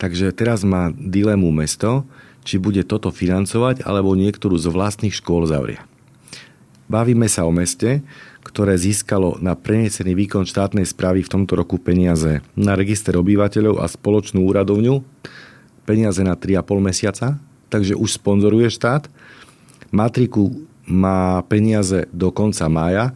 Takže 0.00 0.32
teraz 0.32 0.64
má 0.64 0.94
dilemu 0.94 1.50
mesto, 1.52 2.06
či 2.46 2.56
bude 2.56 2.80
toto 2.86 3.12
financovať, 3.12 3.84
alebo 3.84 4.16
niektorú 4.16 4.56
z 4.56 4.72
vlastných 4.72 5.12
škôl 5.12 5.44
zavria. 5.44 5.84
Bavíme 6.90 7.28
sa 7.30 7.46
o 7.46 7.52
meste, 7.52 8.02
ktoré 8.42 8.74
získalo 8.74 9.38
na 9.38 9.54
prenesený 9.54 10.16
výkon 10.16 10.48
štátnej 10.48 10.88
správy 10.88 11.22
v 11.22 11.32
tomto 11.36 11.54
roku 11.54 11.76
peniaze 11.76 12.40
na 12.56 12.74
register 12.74 13.14
obyvateľov 13.14 13.78
a 13.78 13.86
spoločnú 13.86 14.42
úradovňu, 14.48 15.04
peniaze 15.84 16.24
na 16.24 16.34
3,5 16.34 16.80
mesiaca, 16.80 17.38
takže 17.68 17.94
už 17.94 18.18
sponzoruje 18.18 18.72
štát. 18.72 19.06
Matriku 19.92 20.64
má 20.88 21.44
peniaze 21.46 22.10
do 22.10 22.34
konca 22.34 22.66
mája, 22.66 23.14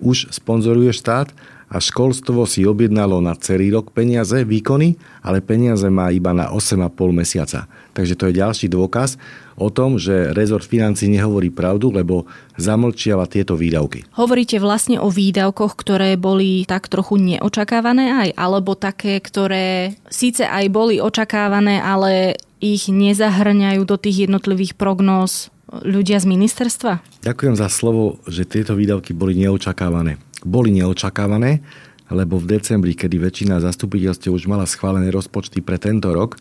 už 0.00 0.30
sponzoruje 0.30 0.92
štát 0.92 1.32
a 1.66 1.82
školstvo 1.82 2.46
si 2.46 2.62
objednalo 2.62 3.18
na 3.18 3.34
celý 3.34 3.74
rok 3.74 3.90
peniaze, 3.90 4.46
výkony, 4.46 4.94
ale 5.18 5.42
peniaze 5.42 5.90
má 5.90 6.14
iba 6.14 6.30
na 6.30 6.54
8,5 6.54 6.86
mesiaca. 7.10 7.66
Takže 7.90 8.14
to 8.14 8.30
je 8.30 8.38
ďalší 8.38 8.66
dôkaz 8.70 9.18
o 9.58 9.72
tom, 9.72 9.98
že 9.98 10.30
rezort 10.36 10.62
financí 10.62 11.10
nehovorí 11.10 11.50
pravdu, 11.50 11.90
lebo 11.90 12.28
zamlčiava 12.54 13.26
tieto 13.26 13.58
výdavky. 13.58 14.06
Hovoríte 14.14 14.62
vlastne 14.62 15.02
o 15.02 15.10
výdavkoch, 15.10 15.74
ktoré 15.74 16.14
boli 16.14 16.62
tak 16.68 16.86
trochu 16.86 17.18
neočakávané 17.18 18.14
aj, 18.14 18.28
alebo 18.38 18.78
také, 18.78 19.18
ktoré 19.18 19.96
síce 20.06 20.46
aj 20.46 20.70
boli 20.70 21.02
očakávané, 21.02 21.82
ale 21.82 22.38
ich 22.62 22.86
nezahrňajú 22.88 23.82
do 23.84 23.96
tých 23.98 24.30
jednotlivých 24.30 24.78
prognóz 24.78 25.50
ľudia 25.70 26.18
z 26.22 26.26
ministerstva? 26.30 27.22
Ďakujem 27.26 27.54
za 27.58 27.66
slovo, 27.66 28.22
že 28.30 28.46
tieto 28.46 28.78
výdavky 28.78 29.10
boli 29.10 29.34
neočakávané. 29.34 30.18
Boli 30.46 30.70
neočakávané, 30.70 31.64
lebo 32.10 32.38
v 32.38 32.58
decembri, 32.58 32.94
kedy 32.94 33.18
väčšina 33.18 33.58
zastupiteľstiev 33.58 34.30
už 34.30 34.46
mala 34.46 34.68
schválené 34.68 35.10
rozpočty 35.10 35.58
pre 35.58 35.78
tento 35.78 36.14
rok, 36.14 36.38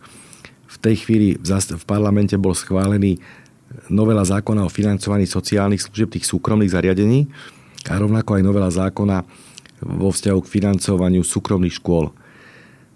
v 0.66 0.78
tej 0.82 0.96
chvíli 1.08 1.28
v 1.40 1.86
parlamente 1.88 2.36
bol 2.36 2.54
schválený 2.54 3.18
novela 3.90 4.22
zákona 4.22 4.66
o 4.66 4.70
financovaní 4.70 5.26
sociálnych 5.26 5.82
služieb 5.82 6.12
tých 6.14 6.28
súkromných 6.28 6.74
zariadení 6.74 7.30
a 7.90 7.98
rovnako 7.98 8.38
aj 8.38 8.44
novela 8.44 8.70
zákona 8.70 9.26
vo 9.86 10.10
vzťahu 10.10 10.40
k 10.42 10.52
financovaniu 10.52 11.22
súkromných 11.22 11.78
škôl. 11.82 12.14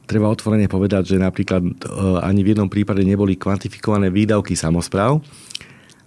Treba 0.09 0.25
otvorene 0.33 0.65
povedať, 0.65 1.13
že 1.13 1.17
napríklad 1.21 1.62
e, 1.62 1.71
ani 2.25 2.41
v 2.41 2.57
jednom 2.57 2.65
prípade 2.65 3.05
neboli 3.05 3.38
kvantifikované 3.38 4.09
výdavky 4.09 4.57
samozpráv 4.57 5.21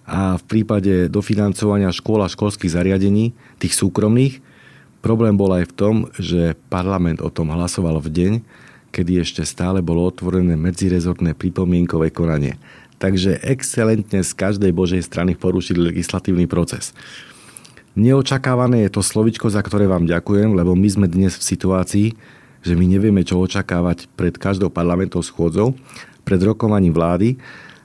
a 0.07 0.37
v 0.39 0.45
prípade 0.45 1.07
dofinancovania 1.07 1.95
škôl 1.95 2.27
a 2.27 2.33
školských 2.33 2.75
zariadení, 2.75 3.33
tých 3.63 3.79
súkromných, 3.79 4.43
problém 5.03 5.39
bol 5.39 5.51
aj 5.55 5.71
v 5.71 5.77
tom, 5.77 5.95
že 6.19 6.59
parlament 6.71 7.23
o 7.23 7.31
tom 7.31 7.55
hlasoval 7.55 8.03
v 8.03 8.09
deň, 8.11 8.33
kedy 8.93 9.25
ešte 9.25 9.43
stále 9.47 9.81
bolo 9.81 10.05
otvorené 10.05 10.59
medzirezortné 10.59 11.33
pripomienkové 11.39 12.13
konanie. 12.13 12.61
Takže 13.01 13.43
excelentne 13.43 14.23
z 14.23 14.31
každej 14.31 14.71
Božej 14.71 15.03
strany 15.03 15.35
porušili 15.35 15.91
legislatívny 15.91 16.47
proces. 16.47 16.95
Neočakávané 17.99 18.87
je 18.87 18.95
to 18.95 19.03
slovičko, 19.03 19.51
za 19.51 19.61
ktoré 19.61 19.91
vám 19.91 20.07
ďakujem, 20.07 20.55
lebo 20.55 20.73
my 20.73 20.89
sme 20.89 21.07
dnes 21.11 21.35
v 21.35 21.45
situácii, 21.45 22.07
že 22.63 22.73
my 22.79 22.87
nevieme, 22.87 23.27
čo 23.27 23.43
očakávať 23.43 24.07
pred 24.15 24.39
každou 24.39 24.71
parlamentou 24.71 25.21
schôdzou, 25.21 25.75
pred 26.23 26.39
rokovaním 26.41 26.95
vlády. 26.95 27.37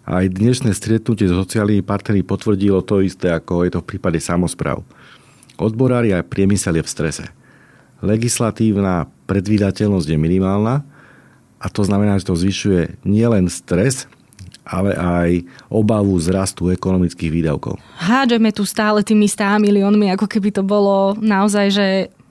Aj 0.08 0.24
dnešné 0.24 0.72
stretnutie 0.72 1.28
s 1.28 1.36
sociálnymi 1.36 1.84
partnery 1.84 2.24
potvrdilo 2.24 2.80
to 2.80 3.04
isté, 3.04 3.28
ako 3.28 3.68
je 3.68 3.76
to 3.76 3.84
v 3.84 3.90
prípade 3.92 4.24
samozpráv. 4.24 4.80
Odborári 5.60 6.16
a 6.16 6.24
priemysel 6.24 6.80
je 6.80 6.88
v 6.88 6.94
strese. 6.96 7.26
Legislatívna 8.00 9.12
predvídateľnosť 9.28 10.08
je 10.08 10.16
minimálna 10.16 10.88
a 11.60 11.68
to 11.68 11.84
znamená, 11.84 12.16
že 12.24 12.32
to 12.32 12.40
zvyšuje 12.40 13.04
nielen 13.04 13.52
stres, 13.52 14.08
ale 14.64 14.96
aj 14.96 15.44
obavu 15.68 16.16
z 16.24 16.32
rastu 16.32 16.72
ekonomických 16.72 17.44
výdavkov. 17.44 17.76
Hádžeme 18.00 18.56
tu 18.56 18.64
stále 18.64 19.04
tými 19.04 19.28
100 19.28 19.60
miliónmi, 19.60 20.16
ako 20.16 20.32
keby 20.32 20.56
to 20.56 20.64
bolo 20.64 21.20
naozaj, 21.20 21.68
že 21.68 21.88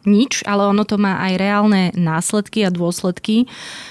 nič, 0.06 0.46
ale 0.46 0.64
ono 0.64 0.86
to 0.86 0.96
má 0.96 1.18
aj 1.26 1.32
reálne 1.36 1.82
následky 1.98 2.64
a 2.64 2.70
dôsledky. 2.70 3.50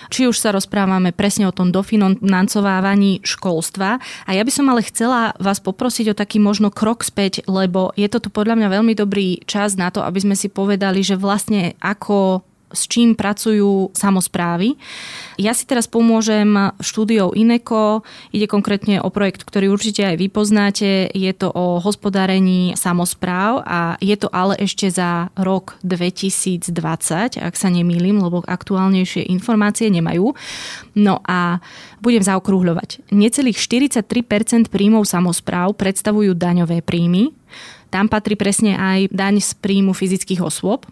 Či 0.10 0.32
už 0.32 0.40
sa 0.40 0.56
rozprávame 0.56 1.12
presne 1.12 1.46
o 1.46 1.56
tom 1.56 1.70
dofinancovávaní 1.70 3.22
školstva. 3.22 4.00
A 4.26 4.32
ja 4.32 4.42
by 4.42 4.52
som 4.52 4.72
ale 4.72 4.82
chcela 4.88 5.36
vás 5.38 5.60
poprosiť 5.60 6.16
o 6.16 6.18
taký 6.18 6.40
možno 6.40 6.72
krok 6.72 7.04
späť, 7.04 7.44
lebo 7.46 7.92
je 8.00 8.08
to 8.08 8.24
tu 8.24 8.30
podľa 8.32 8.58
mňa 8.58 8.68
veľmi 8.72 8.94
dobrý 8.96 9.44
čas 9.44 9.76
na 9.76 9.92
to, 9.92 10.02
aby 10.02 10.24
sme 10.24 10.36
si 10.40 10.48
povedali, 10.48 11.04
že 11.04 11.20
vlastne 11.20 11.76
ako 11.84 12.42
s 12.76 12.92
čím 12.92 13.16
pracujú 13.16 13.96
samozprávy. 13.96 14.76
Ja 15.40 15.56
si 15.56 15.64
teraz 15.64 15.88
pomôžem 15.88 16.48
štúdiou 16.84 17.32
INECO. 17.32 18.04
Ide 18.36 18.52
konkrétne 18.52 19.00
o 19.00 19.10
projekt, 19.10 19.48
ktorý 19.48 19.72
určite 19.72 20.04
aj 20.04 20.16
vy 20.20 20.28
poznáte. 20.28 21.10
Je 21.16 21.32
to 21.32 21.50
o 21.56 21.80
hospodárení 21.80 22.76
samozpráv 22.76 23.64
a 23.64 23.96
je 24.04 24.16
to 24.20 24.28
ale 24.30 24.60
ešte 24.60 24.92
za 24.92 25.32
rok 25.40 25.80
2020, 25.88 27.40
ak 27.40 27.56
sa 27.56 27.68
nemýlim, 27.72 28.20
lebo 28.20 28.44
aktuálnejšie 28.44 29.32
informácie 29.32 29.88
nemajú. 29.88 30.36
No 30.96 31.24
a 31.24 31.64
budem 32.04 32.22
zaokrúhľovať. 32.22 33.10
Necelých 33.16 33.58
43% 33.58 34.70
príjmov 34.70 35.08
samozpráv 35.08 35.74
predstavujú 35.80 36.36
daňové 36.36 36.84
príjmy. 36.84 37.32
Tam 37.96 38.12
patrí 38.12 38.36
presne 38.36 38.76
aj 38.76 39.08
daň 39.08 39.40
z 39.40 39.56
príjmu 39.56 39.96
fyzických 39.96 40.44
osôb. 40.44 40.84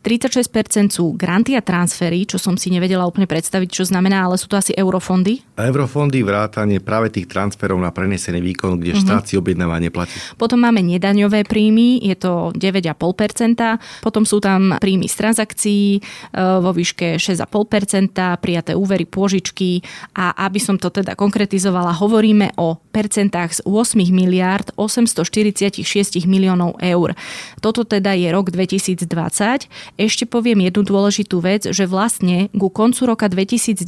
36% 0.00 0.96
sú 0.96 1.12
granty 1.12 1.52
a 1.52 1.60
transfery, 1.60 2.24
čo 2.24 2.40
som 2.40 2.56
si 2.56 2.72
nevedela 2.72 3.04
úplne 3.04 3.28
predstaviť, 3.28 3.68
čo 3.68 3.84
znamená, 3.84 4.24
ale 4.24 4.40
sú 4.40 4.48
to 4.48 4.56
asi 4.56 4.72
eurofondy. 4.72 5.44
Eurofondy 5.60 6.24
vrátanie 6.24 6.80
práve 6.80 7.12
tých 7.12 7.28
transferov 7.28 7.76
na 7.76 7.92
prenesený 7.92 8.40
výkon, 8.40 8.80
kde 8.80 8.96
uh-huh. 8.96 9.04
štát 9.04 9.28
si 9.28 9.36
objednáva 9.36 9.76
neplatí. 9.76 10.16
Potom 10.40 10.64
máme 10.64 10.80
nedaňové 10.80 11.44
príjmy, 11.44 12.00
je 12.00 12.16
to 12.16 12.48
9,5%. 12.56 14.00
Potom 14.00 14.24
sú 14.24 14.40
tam 14.40 14.80
príjmy 14.80 15.04
z 15.04 15.14
transakcií 15.20 15.84
e, 15.96 16.00
vo 16.38 16.72
výške 16.72 17.20
6,5%, 17.20 18.40
prijaté 18.40 18.72
úvery, 18.72 19.04
pôžičky 19.04 19.84
a 20.16 20.32
aby 20.48 20.56
som 20.56 20.80
to 20.80 20.88
teda 20.88 21.12
konkretizovala, 21.12 21.92
hovoríme 22.00 22.56
o 22.56 22.80
percentách 22.88 23.60
z 23.60 23.60
8 23.68 24.00
miliárd 24.08 24.72
846 24.80 26.24
miliónov 26.24 26.80
eur. 26.80 27.12
Toto 27.60 27.84
teda 27.84 28.16
je 28.16 28.32
rok 28.32 28.48
2020 28.48 29.89
ešte 29.98 30.28
poviem 30.28 30.66
jednu 30.66 30.86
dôležitú 30.86 31.42
vec, 31.42 31.66
že 31.66 31.88
vlastne 31.88 32.52
ku 32.54 32.70
koncu 32.70 33.10
roka 33.10 33.26
2019 33.26 33.82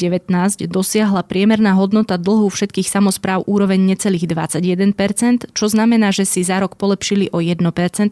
dosiahla 0.66 1.22
priemerná 1.22 1.76
hodnota 1.78 2.18
dlhu 2.18 2.50
všetkých 2.50 2.88
samozpráv 2.88 3.46
úroveň 3.46 3.94
necelých 3.94 4.26
21%, 4.26 5.52
čo 5.54 5.66
znamená, 5.70 6.10
že 6.10 6.26
si 6.26 6.42
za 6.42 6.58
rok 6.58 6.74
polepšili 6.80 7.30
o 7.30 7.38
1% 7.38 7.60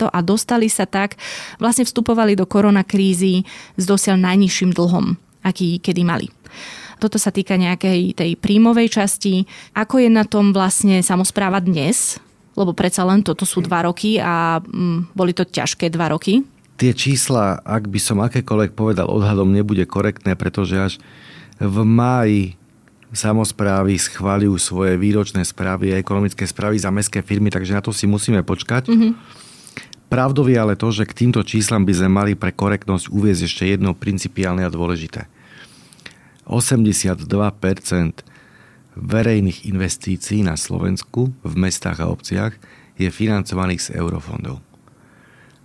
a 0.06 0.18
dostali 0.22 0.70
sa 0.70 0.86
tak, 0.86 1.18
vlastne 1.58 1.82
vstupovali 1.88 2.38
do 2.38 2.46
koronakrízy 2.46 3.42
s 3.74 3.84
dosiaľ 3.84 4.20
najnižším 4.22 4.70
dlhom, 4.76 5.18
aký 5.42 5.82
kedy 5.82 6.02
mali. 6.06 6.28
Toto 7.00 7.16
sa 7.16 7.32
týka 7.32 7.56
nejakej 7.56 8.12
tej 8.12 8.36
príjmovej 8.36 8.92
časti. 8.92 9.48
Ako 9.72 10.04
je 10.04 10.12
na 10.12 10.28
tom 10.28 10.52
vlastne 10.52 11.00
samozpráva 11.00 11.64
dnes? 11.64 12.20
Lebo 12.60 12.76
predsa 12.76 13.08
len 13.08 13.24
toto 13.24 13.48
sú 13.48 13.64
dva 13.64 13.88
roky 13.88 14.20
a 14.20 14.60
mm, 14.60 15.16
boli 15.16 15.32
to 15.32 15.48
ťažké 15.48 15.88
dva 15.88 16.12
roky 16.12 16.44
tie 16.80 16.96
čísla, 16.96 17.60
ak 17.60 17.92
by 17.92 18.00
som 18.00 18.24
akékoľvek 18.24 18.72
povedal 18.72 19.12
odhadom, 19.12 19.52
nebude 19.52 19.84
korektné, 19.84 20.32
pretože 20.32 20.80
až 20.80 20.94
v 21.60 21.84
máji 21.84 22.56
samozprávy 23.12 24.00
schváľujú 24.00 24.56
svoje 24.56 24.96
výročné 24.96 25.44
správy 25.44 25.92
a 25.92 26.00
ekonomické 26.00 26.48
správy 26.48 26.80
za 26.80 26.88
mestské 26.88 27.20
firmy, 27.20 27.52
takže 27.52 27.76
na 27.76 27.84
to 27.84 27.92
si 27.92 28.08
musíme 28.08 28.40
počkať. 28.40 28.88
Mm-hmm. 28.88 29.12
Pravdou 30.08 30.48
je 30.48 30.58
ale 30.58 30.74
to, 30.74 30.88
že 30.90 31.06
k 31.06 31.26
týmto 31.26 31.44
číslam 31.44 31.84
by 31.84 31.92
sme 31.94 32.10
mali 32.10 32.32
pre 32.34 32.50
korektnosť 32.50 33.12
uviezť 33.12 33.42
ešte 33.46 33.64
jedno 33.68 33.92
principiálne 33.94 34.64
a 34.64 34.72
dôležité. 34.72 35.28
82% 36.48 37.28
verejných 38.98 39.70
investícií 39.70 40.42
na 40.42 40.58
Slovensku 40.58 41.30
v 41.46 41.54
mestách 41.54 42.02
a 42.02 42.10
obciach 42.10 42.58
je 42.98 43.06
financovaných 43.06 43.86
z 43.86 43.88
eurofondov. 44.02 44.69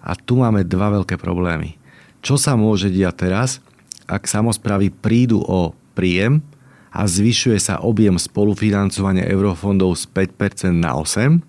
A 0.05 0.13
tu 0.13 0.37
máme 0.37 0.61
dva 0.61 0.93
veľké 0.93 1.17
problémy. 1.17 1.81
Čo 2.21 2.37
sa 2.37 2.53
môže 2.53 2.93
diať 2.93 3.25
teraz, 3.25 3.57
ak 4.05 4.29
samozprávy 4.29 4.93
prídu 4.93 5.41
o 5.41 5.73
príjem 5.97 6.45
a 6.93 7.09
zvyšuje 7.09 7.57
sa 7.57 7.81
objem 7.81 8.13
spolufinancovania 8.21 9.25
eurofondov 9.25 9.97
z 9.97 10.05
5% 10.13 10.69
na 10.77 10.93
8%? 10.93 11.41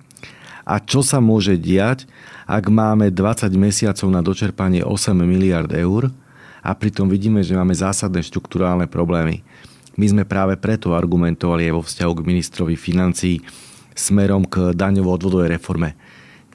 A 0.66 0.82
čo 0.82 0.98
sa 1.06 1.22
môže 1.22 1.54
diať, 1.54 2.10
ak 2.50 2.66
máme 2.66 3.14
20 3.14 3.54
mesiacov 3.54 4.08
na 4.10 4.18
dočerpanie 4.18 4.82
8 4.82 5.14
miliard 5.14 5.70
eur 5.70 6.10
a 6.58 6.74
pritom 6.74 7.06
vidíme, 7.06 7.46
že 7.46 7.54
máme 7.54 7.70
zásadné 7.70 8.18
štruktúrálne 8.26 8.90
problémy. 8.90 9.46
My 9.94 10.10
sme 10.10 10.26
práve 10.26 10.58
preto 10.58 10.90
argumentovali 10.90 11.70
aj 11.70 11.74
vo 11.78 11.82
vzťahu 11.86 12.12
k 12.18 12.26
ministrovi 12.26 12.74
financí 12.74 13.46
smerom 13.94 14.42
k 14.44 14.74
daňovo-odvodovej 14.74 15.54
reforme. 15.54 15.94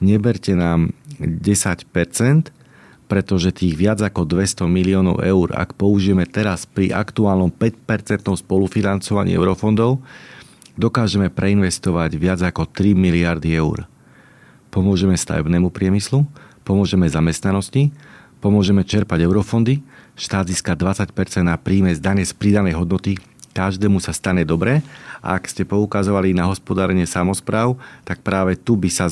Neberte 0.02 0.58
nám 0.58 0.90
10%, 1.22 1.86
pretože 3.06 3.54
tých 3.54 3.78
viac 3.78 4.02
ako 4.02 4.26
200 4.26 4.66
miliónov 4.66 5.22
eur, 5.22 5.54
ak 5.54 5.78
použijeme 5.78 6.26
teraz 6.26 6.66
pri 6.66 6.90
aktuálnom 6.90 7.54
5% 7.54 8.34
spolufinancovaní 8.34 9.36
eurofondov, 9.38 10.02
dokážeme 10.74 11.30
preinvestovať 11.30 12.10
viac 12.18 12.40
ako 12.42 12.66
3 12.66 12.98
miliardy 12.98 13.54
eur. 13.54 13.86
Pomôžeme 14.72 15.14
stavebnému 15.14 15.70
priemyslu, 15.70 16.24
pomôžeme 16.66 17.06
zamestnanosti, 17.06 17.92
pomôžeme 18.42 18.82
čerpať 18.82 19.22
eurofondy, 19.22 19.84
štát 20.18 20.50
získa 20.50 20.74
20% 20.74 21.14
na 21.46 21.54
príjme 21.60 21.94
z 21.94 22.00
dane 22.02 22.24
z 22.26 22.32
pridanej 22.34 22.74
hodnoty 22.74 23.20
každému 23.52 24.00
sa 24.00 24.16
stane 24.16 24.42
dobre. 24.42 24.80
Ak 25.22 25.46
ste 25.46 25.62
poukazovali 25.62 26.34
na 26.34 26.50
hospodárenie 26.50 27.06
samozpráv, 27.06 27.78
tak 28.02 28.24
práve 28.24 28.58
tu 28.58 28.74
by 28.74 28.90
sa 28.90 29.06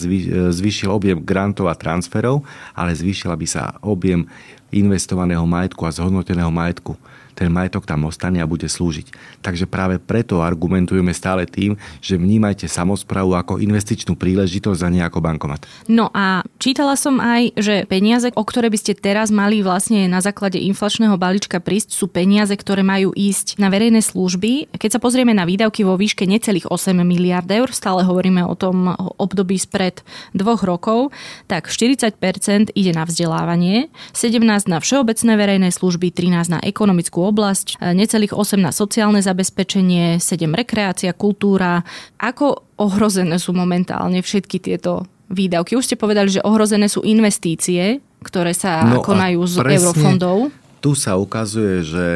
zvýšil 0.50 0.90
objem 0.90 1.20
grantov 1.20 1.70
a 1.70 1.78
transferov, 1.78 2.42
ale 2.74 2.96
zvýšila 2.96 3.36
by 3.38 3.46
sa 3.46 3.78
objem 3.84 4.26
investovaného 4.74 5.44
majetku 5.46 5.86
a 5.86 5.94
zhodnoteného 5.94 6.50
majetku. 6.50 6.98
Ten 7.40 7.48
majetok 7.48 7.88
tam 7.88 8.04
ostane 8.04 8.44
a 8.44 8.44
bude 8.44 8.68
slúžiť. 8.68 9.40
Takže 9.40 9.64
práve 9.64 9.96
preto 9.96 10.44
argumentujeme 10.44 11.16
stále 11.16 11.48
tým, 11.48 11.80
že 12.04 12.20
vnímajte 12.20 12.68
samozprávu 12.68 13.32
ako 13.32 13.56
investičnú 13.56 14.12
príležitosť 14.12 14.80
a 14.84 14.92
nie 14.92 15.00
ako 15.00 15.24
bankomat. 15.24 15.64
No 15.88 16.12
a 16.12 16.44
čítala 16.60 17.00
som 17.00 17.16
aj, 17.16 17.56
že 17.56 17.88
peniaze, 17.88 18.28
o 18.36 18.44
ktoré 18.44 18.68
by 18.68 18.76
ste 18.76 18.92
teraz 18.92 19.32
mali 19.32 19.64
vlastne 19.64 20.04
na 20.04 20.20
základe 20.20 20.60
inflačného 20.60 21.16
balíčka 21.16 21.64
prísť, 21.64 21.96
sú 21.96 22.12
peniaze, 22.12 22.52
ktoré 22.52 22.84
majú 22.84 23.16
ísť 23.16 23.56
na 23.56 23.72
verejné 23.72 24.04
služby. 24.04 24.76
Keď 24.76 24.90
sa 24.92 25.00
pozrieme 25.00 25.32
na 25.32 25.48
výdavky 25.48 25.80
vo 25.80 25.96
výške 25.96 26.28
necelých 26.28 26.68
8 26.68 26.92
miliard 27.00 27.48
eur, 27.48 27.72
stále 27.72 28.04
hovoríme 28.04 28.44
o 28.44 28.52
tom 28.52 28.92
období 29.16 29.56
spred 29.56 30.04
dvoch 30.36 30.60
rokov, 30.60 31.16
tak 31.48 31.72
40% 31.72 32.76
ide 32.76 32.92
na 32.92 33.08
vzdelávanie, 33.08 33.88
17 34.12 34.44
na 34.68 34.78
všeobecné 34.82 35.32
verejné 35.38 35.68
služby, 35.72 36.12
13 36.12 36.52
na 36.52 36.60
ekonomickú 36.60 37.29
oblasť, 37.30 37.78
necelých 37.94 38.34
8 38.34 38.58
na 38.58 38.74
sociálne 38.74 39.22
zabezpečenie, 39.22 40.18
7 40.18 40.50
rekreácia, 40.52 41.14
kultúra. 41.14 41.86
Ako 42.18 42.66
ohrozené 42.76 43.38
sú 43.38 43.54
momentálne 43.54 44.18
všetky 44.18 44.58
tieto 44.58 45.06
výdavky? 45.30 45.78
Už 45.78 45.86
ste 45.86 45.94
povedali, 45.94 46.34
že 46.34 46.42
ohrozené 46.42 46.90
sú 46.90 47.06
investície, 47.06 48.02
ktoré 48.26 48.50
sa 48.50 48.82
no 48.84 49.00
konajú 49.00 49.46
z 49.46 49.54
eurofondov. 49.62 50.50
Tu 50.82 50.90
sa 50.98 51.14
ukazuje, 51.16 51.86
že 51.86 52.06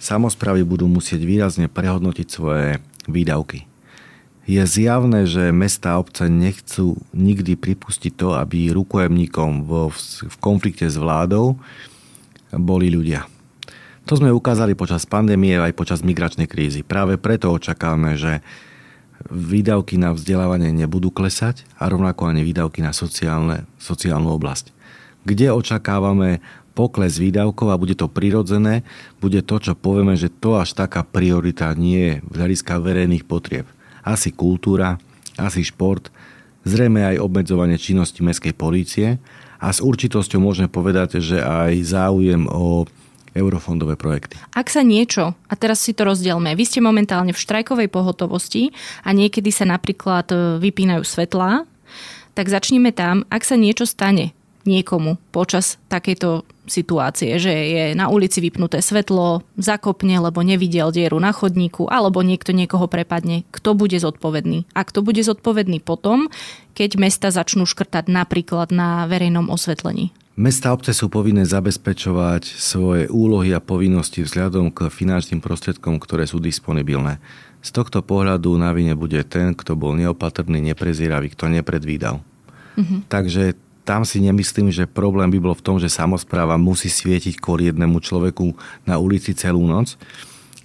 samozpravy 0.00 0.64
budú 0.64 0.88
musieť 0.88 1.22
výrazne 1.22 1.68
prehodnotiť 1.68 2.26
svoje 2.26 2.80
výdavky. 3.04 3.68
Je 4.44 4.60
zjavné, 4.60 5.24
že 5.24 5.56
mesta 5.56 5.96
a 5.96 6.00
obce 6.04 6.28
nechcú 6.28 7.00
nikdy 7.16 7.56
pripustiť 7.56 8.12
to, 8.12 8.36
aby 8.36 8.76
rukojemníkom 8.76 9.64
v 9.88 10.36
konflikte 10.36 10.84
s 10.84 11.00
vládou 11.00 11.56
boli 12.52 12.92
ľudia. 12.92 13.24
To 14.04 14.20
sme 14.20 14.28
ukázali 14.28 14.76
počas 14.76 15.08
pandémie 15.08 15.56
aj 15.56 15.72
počas 15.72 16.04
migračnej 16.04 16.44
krízy. 16.44 16.84
Práve 16.84 17.16
preto 17.16 17.48
očakávame, 17.48 18.20
že 18.20 18.44
výdavky 19.32 19.96
na 19.96 20.12
vzdelávanie 20.12 20.76
nebudú 20.76 21.08
klesať 21.08 21.64
a 21.80 21.88
rovnako 21.88 22.28
ani 22.28 22.44
výdavky 22.44 22.84
na 22.84 22.92
sociálne, 22.92 23.64
sociálnu 23.80 24.28
oblasť. 24.36 24.76
Kde 25.24 25.56
očakávame 25.56 26.44
pokles 26.76 27.16
výdavkov 27.16 27.72
a 27.72 27.80
bude 27.80 27.96
to 27.96 28.12
prirodzené, 28.12 28.84
bude 29.24 29.40
to, 29.40 29.56
čo 29.56 29.72
povieme, 29.72 30.18
že 30.20 30.28
to 30.28 30.60
až 30.60 30.76
taká 30.76 31.00
priorita 31.00 31.72
nie 31.72 32.00
je 32.00 32.14
z 32.20 32.34
hľadiska 32.36 32.82
verejných 32.82 33.24
potrieb 33.24 33.64
asi 34.04 34.30
kultúra, 34.30 35.00
asi 35.40 35.64
šport, 35.64 36.12
zrejme 36.62 37.02
aj 37.02 37.24
obmedzovanie 37.24 37.80
činnosti 37.80 38.20
mestskej 38.20 38.54
polície 38.54 39.16
a 39.58 39.72
s 39.72 39.80
určitosťou 39.80 40.38
môžeme 40.38 40.68
povedať, 40.68 41.18
že 41.24 41.40
aj 41.40 41.72
záujem 41.82 42.44
o 42.46 42.84
eurofondové 43.34 43.98
projekty. 43.98 44.38
Ak 44.54 44.70
sa 44.70 44.86
niečo, 44.86 45.34
a 45.34 45.54
teraz 45.58 45.82
si 45.82 45.92
to 45.92 46.06
rozdielme, 46.06 46.54
vy 46.54 46.64
ste 46.64 46.80
momentálne 46.80 47.34
v 47.34 47.42
štrajkovej 47.42 47.90
pohotovosti 47.90 48.70
a 49.02 49.10
niekedy 49.10 49.50
sa 49.50 49.66
napríklad 49.66 50.30
e, 50.30 50.36
vypínajú 50.62 51.02
svetlá, 51.02 51.66
tak 52.34 52.50
začneme 52.50 52.90
tam, 52.94 53.26
ak 53.30 53.42
sa 53.46 53.54
niečo 53.54 53.86
stane 53.86 54.34
niekomu 54.64 55.20
počas 55.30 55.76
takejto 55.92 56.42
situácie, 56.64 57.36
že 57.36 57.52
je 57.52 57.84
na 57.92 58.08
ulici 58.08 58.40
vypnuté 58.40 58.80
svetlo, 58.80 59.44
zakopne, 59.60 60.16
lebo 60.16 60.40
nevidel 60.40 60.88
dieru 60.88 61.20
na 61.20 61.36
chodníku, 61.36 61.84
alebo 61.92 62.24
niekto 62.24 62.56
niekoho 62.56 62.88
prepadne. 62.88 63.44
Kto 63.52 63.76
bude 63.76 64.00
zodpovedný? 64.00 64.64
A 64.72 64.80
kto 64.88 65.04
bude 65.04 65.20
zodpovedný 65.20 65.84
potom, 65.84 66.32
keď 66.72 66.96
mesta 66.96 67.28
začnú 67.28 67.68
škrtať 67.68 68.08
napríklad 68.08 68.72
na 68.72 69.04
verejnom 69.04 69.52
osvetlení? 69.52 70.16
Mesta 70.34 70.70
a 70.70 70.74
obce 70.74 70.90
sú 70.90 71.06
povinné 71.06 71.46
zabezpečovať 71.46 72.58
svoje 72.58 73.06
úlohy 73.06 73.54
a 73.54 73.62
povinnosti 73.62 74.26
vzhľadom 74.26 74.74
k 74.74 74.90
finančným 74.90 75.38
prostriedkom, 75.38 76.02
ktoré 76.02 76.26
sú 76.26 76.42
disponibilné. 76.42 77.22
Z 77.62 77.70
tohto 77.70 78.02
pohľadu 78.02 78.50
na 78.58 78.74
vine 78.74 78.98
bude 78.98 79.22
ten, 79.30 79.54
kto 79.54 79.78
bol 79.78 79.94
neopatrný, 79.94 80.58
neprezieravý, 80.58 81.30
kto 81.30 81.54
nepredvídal. 81.54 82.18
Mm-hmm. 82.74 83.06
Takže 83.06 83.54
tam 83.86 84.02
si 84.02 84.18
nemyslím, 84.18 84.74
že 84.74 84.90
problém 84.90 85.30
by 85.30 85.38
bol 85.38 85.54
v 85.54 85.62
tom, 85.62 85.76
že 85.78 85.86
samozpráva 85.86 86.58
musí 86.58 86.90
svietiť 86.90 87.38
kvôli 87.38 87.70
jednému 87.70 88.02
človeku 88.02 88.58
na 88.90 88.98
ulici 88.98 89.38
celú 89.38 89.62
noc. 89.70 89.94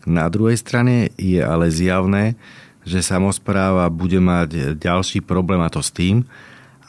Na 0.01 0.25
druhej 0.34 0.58
strane 0.58 1.13
je 1.13 1.45
ale 1.45 1.69
zjavné, 1.69 2.34
že 2.82 3.05
samozpráva 3.05 3.86
bude 3.93 4.17
mať 4.17 4.73
ďalší 4.82 5.21
problém 5.21 5.62
a 5.62 5.69
to 5.69 5.86
s 5.86 5.93
tým, 5.93 6.25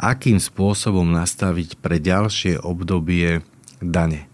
akým 0.01 0.41
spôsobom 0.41 1.05
nastaviť 1.05 1.77
pre 1.77 2.01
ďalšie 2.01 2.65
obdobie 2.65 3.45
dane. 3.85 4.25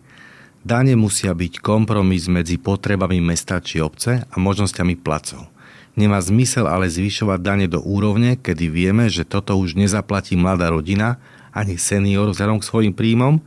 Dane 0.62 0.94
musia 0.94 1.35
byť 1.35 1.59
kompromis 1.59 2.31
medzi 2.31 2.59
potrebami 2.59 3.18
mesta 3.18 3.59
či 3.59 3.83
obce 3.83 4.22
a 4.22 4.35
možnosťami 4.38 4.94
placov. 4.98 5.50
Nemá 5.98 6.22
zmysel 6.22 6.70
ale 6.70 6.87
zvyšovať 6.87 7.38
dane 7.42 7.66
do 7.66 7.83
úrovne, 7.83 8.38
kedy 8.38 8.70
vieme, 8.70 9.11
že 9.11 9.26
toto 9.26 9.59
už 9.59 9.74
nezaplatí 9.74 10.38
mladá 10.38 10.70
rodina 10.70 11.18
ani 11.50 11.81
senior 11.81 12.31
vzhľadom 12.31 12.62
k 12.62 12.68
svojim 12.68 12.94
príjmom. 12.94 13.42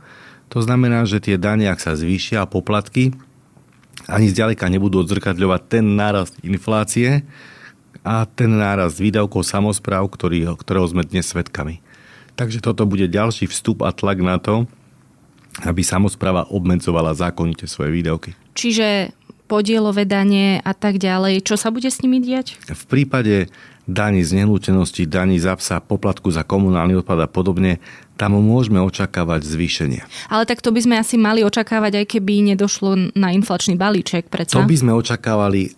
To 0.50 0.58
znamená, 0.60 1.06
že 1.06 1.22
tie 1.22 1.38
dane, 1.38 1.70
ak 1.70 1.78
sa 1.78 1.94
zvýšia 1.94 2.42
a 2.42 2.50
poplatky, 2.50 3.14
ani 4.10 4.26
zďaleka 4.32 4.66
nebudú 4.66 5.06
odzrkadľovať 5.06 5.60
ten 5.70 5.84
nárast 5.94 6.34
inflácie 6.42 7.22
a 8.02 8.26
ten 8.26 8.50
nárast 8.50 8.98
výdavkov 8.98 9.46
samozpráv, 9.46 10.10
ktorý, 10.10 10.50
ktorého 10.58 10.88
sme 10.90 11.06
dnes 11.06 11.30
svedkami. 11.30 11.84
Takže 12.40 12.64
toto 12.64 12.88
bude 12.88 13.04
ďalší 13.04 13.52
vstup 13.52 13.84
a 13.84 13.92
tlak 13.92 14.24
na 14.24 14.40
to, 14.40 14.64
aby 15.60 15.84
samozpráva 15.84 16.48
obmedzovala 16.48 17.12
zákonite 17.12 17.68
svoje 17.68 17.92
výdavky. 17.92 18.32
Čiže 18.56 19.12
podielové 19.44 20.08
dane 20.08 20.64
a 20.64 20.72
tak 20.72 20.96
ďalej, 20.96 21.44
čo 21.44 21.60
sa 21.60 21.68
bude 21.68 21.92
s 21.92 22.00
nimi 22.00 22.16
diať? 22.16 22.56
V 22.64 22.84
prípade 22.88 23.52
daní 23.84 24.24
z 24.24 24.40
nehnuteľnosti, 24.40 25.04
daní 25.04 25.36
za 25.36 25.52
psa, 25.60 25.84
poplatku 25.84 26.32
za 26.32 26.40
komunálny 26.40 27.04
odpad 27.04 27.26
a 27.26 27.28
podobne, 27.28 27.76
tam 28.16 28.40
môžeme 28.40 28.80
očakávať 28.80 29.44
zvýšenie. 29.44 30.00
Ale 30.32 30.48
tak 30.48 30.64
to 30.64 30.72
by 30.72 30.80
sme 30.80 30.96
asi 30.96 31.20
mali 31.20 31.44
očakávať, 31.44 31.92
aj 32.00 32.06
keby 32.08 32.56
nedošlo 32.56 33.12
na 33.20 33.36
inflačný 33.36 33.76
balíček, 33.76 34.32
predsa? 34.32 34.56
To 34.56 34.64
by 34.64 34.76
sme 34.80 34.96
očakávali 34.96 35.68
eh, 35.68 35.74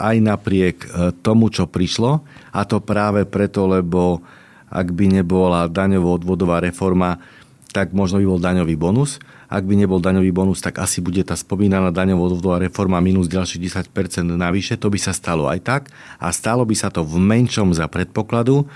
aj 0.00 0.16
napriek 0.22 0.76
eh, 0.80 0.88
tomu, 1.20 1.52
čo 1.52 1.68
prišlo. 1.68 2.24
A 2.54 2.62
to 2.64 2.80
práve 2.80 3.28
preto, 3.28 3.66
lebo 3.68 4.24
ak 4.74 4.90
by 4.90 5.22
nebola 5.22 5.70
daňovo-odvodová 5.70 6.58
reforma, 6.58 7.22
tak 7.70 7.94
možno 7.94 8.18
by 8.22 8.26
bol 8.26 8.42
daňový 8.42 8.74
bonus. 8.74 9.22
Ak 9.46 9.66
by 9.66 9.78
nebol 9.78 10.02
daňový 10.02 10.34
bonus, 10.34 10.62
tak 10.62 10.82
asi 10.82 10.98
bude 10.98 11.22
tá 11.22 11.38
spomínaná 11.38 11.94
daňovo-odvodová 11.94 12.62
reforma 12.62 12.98
minus 12.98 13.30
ďalších 13.30 13.90
10% 13.90 14.26
navyše. 14.34 14.74
To 14.78 14.90
by 14.90 14.98
sa 14.98 15.14
stalo 15.14 15.46
aj 15.46 15.60
tak. 15.62 15.82
A 16.18 16.30
stalo 16.34 16.66
by 16.66 16.74
sa 16.74 16.90
to 16.90 17.06
v 17.06 17.18
menšom 17.22 17.74
za 17.74 17.86
predpokladu, 17.86 18.66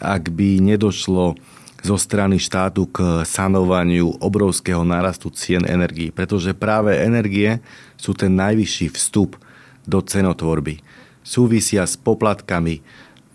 ak 0.00 0.32
by 0.32 0.60
nedošlo 0.60 1.36
zo 1.78 1.96
strany 1.96 2.40
štátu 2.42 2.90
k 2.90 3.22
sanovaniu 3.22 4.16
obrovského 4.18 4.82
nárastu 4.82 5.30
cien 5.32 5.62
energií. 5.68 6.10
Pretože 6.10 6.56
práve 6.56 6.96
energie 6.96 7.60
sú 7.96 8.16
ten 8.16 8.34
najvyšší 8.34 8.96
vstup 8.96 9.38
do 9.86 10.00
cenotvorby. 10.02 10.80
Súvisia 11.20 11.84
s 11.84 12.00
poplatkami, 12.00 12.80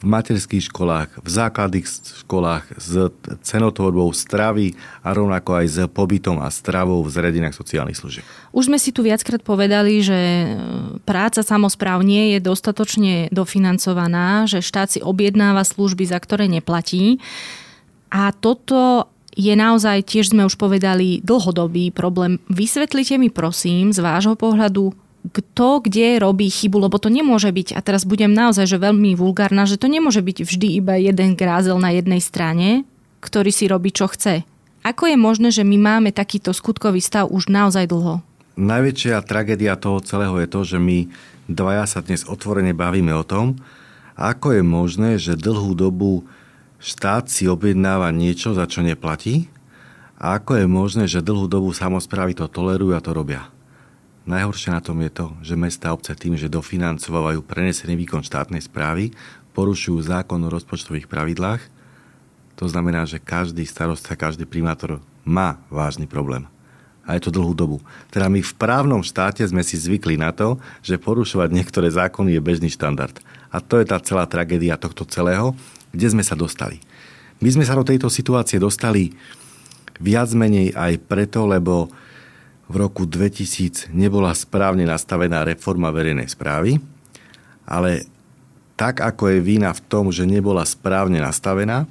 v 0.04 0.08
materských 0.12 0.68
školách, 0.68 1.24
v 1.24 1.30
základných 1.32 1.88
školách 2.28 2.76
s 2.76 3.08
cenotvorbou 3.40 4.12
stravy 4.12 4.76
a 5.00 5.16
rovnako 5.16 5.64
aj 5.64 5.66
s 5.72 5.78
pobytom 5.88 6.44
a 6.44 6.52
stravou 6.52 7.00
v 7.08 7.10
zredinách 7.10 7.56
sociálnych 7.56 7.96
služieb. 7.96 8.28
Už 8.52 8.68
sme 8.68 8.76
si 8.76 8.92
tu 8.92 9.00
viackrát 9.00 9.40
povedali, 9.40 10.04
že 10.04 10.20
e, 10.20 10.48
práca 11.08 11.40
samozpráv 11.40 12.04
nie 12.04 12.36
je 12.36 12.44
dostatočne 12.44 13.32
dofinancovaná, 13.32 14.44
že 14.44 14.60
štát 14.60 14.92
si 14.92 15.00
objednáva 15.00 15.64
služby, 15.64 16.04
za 16.04 16.20
ktoré 16.20 16.52
neplatí. 16.52 17.24
A 18.12 18.36
toto 18.36 19.08
je 19.34 19.56
naozaj, 19.58 20.06
tiež 20.06 20.36
sme 20.36 20.46
už 20.46 20.60
povedali, 20.60 21.24
dlhodobý 21.26 21.90
problém. 21.90 22.38
Vysvetlite 22.52 23.18
mi 23.18 23.34
prosím 23.34 23.90
z 23.90 24.04
vášho 24.04 24.38
pohľadu, 24.38 24.94
kto 25.32 25.80
kde 25.80 26.20
robí 26.20 26.52
chybu, 26.52 26.92
lebo 26.92 27.00
to 27.00 27.08
nemôže 27.08 27.48
byť, 27.48 27.78
a 27.78 27.80
teraz 27.80 28.04
budem 28.04 28.36
naozaj 28.36 28.68
že 28.68 28.82
veľmi 28.82 29.16
vulgárna, 29.16 29.64
že 29.64 29.80
to 29.80 29.88
nemôže 29.88 30.20
byť 30.20 30.44
vždy 30.44 30.68
iba 30.84 31.00
jeden 31.00 31.40
grázel 31.40 31.80
na 31.80 31.96
jednej 31.96 32.20
strane, 32.20 32.84
ktorý 33.24 33.52
si 33.56 33.72
robí, 33.72 33.96
čo 33.96 34.12
chce. 34.12 34.44
Ako 34.84 35.08
je 35.08 35.16
možné, 35.16 35.48
že 35.56 35.64
my 35.64 35.80
máme 35.80 36.12
takýto 36.12 36.52
skutkový 36.52 37.00
stav 37.00 37.32
už 37.32 37.48
naozaj 37.48 37.88
dlho? 37.88 38.20
Najväčšia 38.60 39.24
tragédia 39.24 39.80
toho 39.80 40.04
celého 40.04 40.36
je 40.44 40.48
to, 40.52 40.62
že 40.68 40.78
my 40.78 41.08
dvaja 41.48 41.88
sa 41.88 42.04
dnes 42.04 42.28
otvorene 42.28 42.76
bavíme 42.76 43.16
o 43.16 43.24
tom, 43.24 43.56
ako 44.20 44.60
je 44.60 44.64
možné, 44.64 45.10
že 45.18 45.40
dlhú 45.40 45.72
dobu 45.74 46.28
štát 46.84 47.32
si 47.32 47.48
objednáva 47.48 48.12
niečo, 48.12 48.52
za 48.52 48.68
čo 48.68 48.84
neplatí 48.84 49.48
a 50.20 50.36
ako 50.38 50.60
je 50.60 50.68
možné, 50.68 51.04
že 51.08 51.24
dlhú 51.24 51.48
dobu 51.48 51.72
samozprávy 51.72 52.36
to 52.36 52.52
tolerujú 52.52 52.94
a 52.94 53.02
to 53.02 53.16
robia. 53.16 53.53
Najhoršie 54.24 54.72
na 54.72 54.80
tom 54.80 55.04
je 55.04 55.12
to, 55.12 55.28
že 55.44 55.60
mesta 55.60 55.92
a 55.92 55.96
obce 55.96 56.16
tým, 56.16 56.40
že 56.40 56.48
dofinancovajú 56.48 57.44
prenesený 57.44 58.00
výkon 58.08 58.24
štátnej 58.24 58.64
správy, 58.64 59.12
porušujú 59.52 60.00
zákon 60.00 60.40
o 60.40 60.54
rozpočtových 60.54 61.12
pravidlách. 61.12 61.60
To 62.56 62.66
znamená, 62.66 63.04
že 63.04 63.20
každý 63.20 63.68
starosta, 63.68 64.16
každý 64.16 64.48
primátor 64.48 65.04
má 65.28 65.60
vážny 65.68 66.08
problém. 66.08 66.48
A 67.04 67.20
je 67.20 67.28
to 67.28 67.36
dlhú 67.36 67.52
dobu. 67.52 67.78
Teda 68.08 68.32
my 68.32 68.40
v 68.40 68.54
právnom 68.56 69.04
štáte 69.04 69.44
sme 69.44 69.60
si 69.60 69.76
zvykli 69.76 70.16
na 70.16 70.32
to, 70.32 70.56
že 70.80 70.96
porušovať 70.96 71.52
niektoré 71.52 71.92
zákony 71.92 72.40
je 72.40 72.42
bežný 72.42 72.70
štandard. 72.72 73.20
A 73.52 73.60
to 73.60 73.76
je 73.84 73.86
tá 73.92 74.00
celá 74.00 74.24
tragédia 74.24 74.80
tohto 74.80 75.04
celého, 75.04 75.52
kde 75.92 76.16
sme 76.16 76.24
sa 76.24 76.40
dostali. 76.40 76.80
My 77.44 77.52
sme 77.52 77.68
sa 77.68 77.76
do 77.76 77.84
tejto 77.84 78.08
situácie 78.08 78.56
dostali 78.56 79.12
viac 80.00 80.32
menej 80.32 80.72
aj 80.72 80.96
preto, 81.12 81.44
lebo 81.44 81.92
v 82.68 82.76
roku 82.80 83.04
2000 83.04 83.92
nebola 83.92 84.32
správne 84.32 84.88
nastavená 84.88 85.44
reforma 85.44 85.92
verejnej 85.92 86.32
správy, 86.32 86.80
ale 87.68 88.08
tak 88.80 89.04
ako 89.04 89.38
je 89.38 89.40
vina 89.40 89.70
v 89.72 89.82
tom, 89.86 90.10
že 90.10 90.28
nebola 90.28 90.66
správne 90.66 91.22
nastavená, 91.22 91.86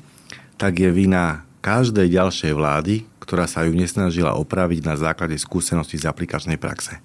tak 0.58 0.82
je 0.82 0.90
vina 0.90 1.46
každej 1.62 2.10
ďalšej 2.10 2.52
vlády, 2.52 2.94
ktorá 3.22 3.46
sa 3.46 3.62
ju 3.62 3.72
nesnažila 3.72 4.34
opraviť 4.34 4.80
na 4.82 4.98
základe 4.98 5.38
skúseností 5.38 5.94
z 5.96 6.10
aplikačnej 6.10 6.58
praxe. 6.58 6.98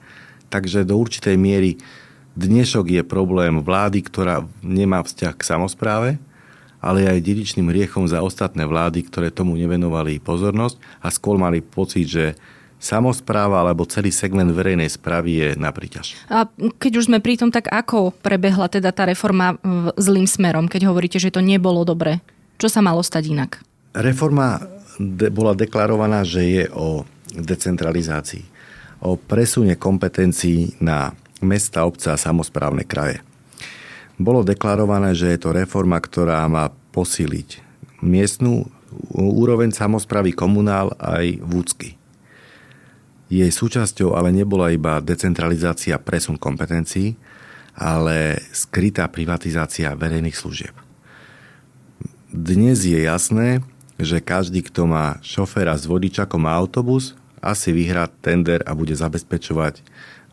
Takže 0.49 0.87
do 0.87 0.97
určitej 0.97 1.37
miery 1.37 1.77
dnešok 2.33 2.89
je 2.89 3.03
problém 3.05 3.61
vlády, 3.61 4.01
ktorá 4.01 4.41
nemá 4.65 5.05
vzťah 5.05 5.33
k 5.37 5.47
samozpráve, 5.47 6.09
ale 6.81 7.05
aj 7.05 7.25
dedičným 7.25 7.69
riechom 7.69 8.05
za 8.05 8.21
ostatné 8.21 8.65
vlády, 8.65 9.05
ktoré 9.05 9.29
tomu 9.29 9.57
nevenovali 9.57 10.21
pozornosť 10.21 10.77
a 11.01 11.09
skôr 11.09 11.37
mali 11.37 11.61
pocit, 11.61 12.09
že 12.09 12.25
samozpráva 12.77 13.65
alebo 13.65 13.89
celý 13.89 14.13
segment 14.13 14.53
verejnej 14.53 14.89
správy 14.89 15.31
je 15.41 15.49
na 15.57 15.73
príťaž. 15.73 16.13
A 16.29 16.45
keď 16.77 17.01
už 17.01 17.09
sme 17.09 17.17
pri 17.17 17.37
tom, 17.37 17.49
tak 17.49 17.69
ako 17.69 18.13
prebehla 18.21 18.69
teda 18.69 18.93
tá 18.93 19.09
reforma 19.09 19.57
zlým 19.97 20.29
smerom, 20.29 20.69
keď 20.69 20.89
hovoríte, 20.89 21.17
že 21.17 21.33
to 21.33 21.41
nebolo 21.41 21.81
dobre? 21.81 22.21
Čo 22.61 22.69
sa 22.69 22.81
malo 22.85 23.01
stať 23.01 23.33
inak? 23.33 23.51
Reforma 23.97 24.61
de- 25.01 25.33
bola 25.33 25.57
deklarovaná, 25.57 26.21
že 26.21 26.41
je 26.45 26.63
o 26.73 27.05
decentralizácii, 27.33 28.45
o 29.01 29.17
presune 29.17 29.77
kompetencií 29.77 30.77
na 30.81 31.13
mesta, 31.41 31.85
obce 31.85 32.09
a 32.09 32.17
samozprávne 32.17 32.85
kraje. 32.85 33.21
Bolo 34.17 34.41
deklarované, 34.41 35.13
že 35.13 35.29
je 35.29 35.37
to 35.37 35.53
reforma, 35.53 36.01
ktorá 36.01 36.41
má 36.49 36.73
posíliť 36.93 37.61
miestnú 38.01 38.65
úroveň 39.13 39.69
samozprávy 39.73 40.33
komunál 40.33 40.93
aj 40.97 41.37
vúcky. 41.45 41.96
Jej 43.27 43.51
súčasťou 43.51 44.15
ale 44.15 44.31
nebola 44.31 44.71
iba 44.71 45.03
decentralizácia 45.03 45.99
presun 45.99 46.39
kompetencií, 46.39 47.19
ale 47.75 48.39
skrytá 48.55 49.05
privatizácia 49.11 49.91
verejných 49.93 50.33
služieb. 50.33 50.73
Dnes 52.31 52.87
je 52.87 53.03
jasné, 53.03 53.61
že 53.99 54.23
každý, 54.23 54.63
kto 54.63 54.87
má 54.87 55.19
šoféra 55.21 55.75
s 55.75 55.85
vodičakom 55.85 56.47
a 56.47 56.55
autobus, 56.55 57.17
asi 57.43 57.69
vyhrá 57.75 58.09
tender 58.09 58.65
a 58.65 58.73
bude 58.73 58.93
zabezpečovať 58.97 59.81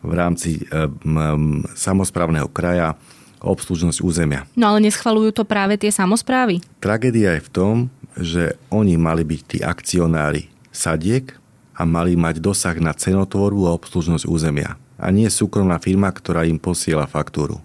v 0.05 0.13
rámci 0.13 0.51
e, 0.61 0.89
m, 1.05 1.65
samozprávneho 1.77 2.49
kraja 2.53 2.97
obslužnosť 3.45 4.01
územia. 4.01 4.49
No 4.57 4.73
ale 4.73 4.85
neschvalujú 4.89 5.37
to 5.37 5.45
práve 5.45 5.77
tie 5.77 5.93
samozprávy? 5.93 6.65
Tragédia 6.81 7.37
je 7.37 7.45
v 7.45 7.53
tom, 7.53 7.75
že 8.17 8.57
oni 8.73 8.97
mali 8.97 9.25
byť 9.25 9.41
tí 9.45 9.59
akcionári 9.61 10.49
sadiek, 10.73 11.37
a 11.75 11.83
mali 11.83 12.15
mať 12.15 12.39
dosah 12.39 12.79
na 12.79 12.95
cenotvorbu 12.95 13.67
a 13.67 13.75
obslužnosť 13.75 14.31
územia. 14.31 14.79
A 14.95 15.11
nie 15.11 15.27
súkromná 15.27 15.83
firma, 15.83 16.09
ktorá 16.15 16.47
im 16.47 16.57
posiela 16.57 17.11
faktúru. 17.11 17.59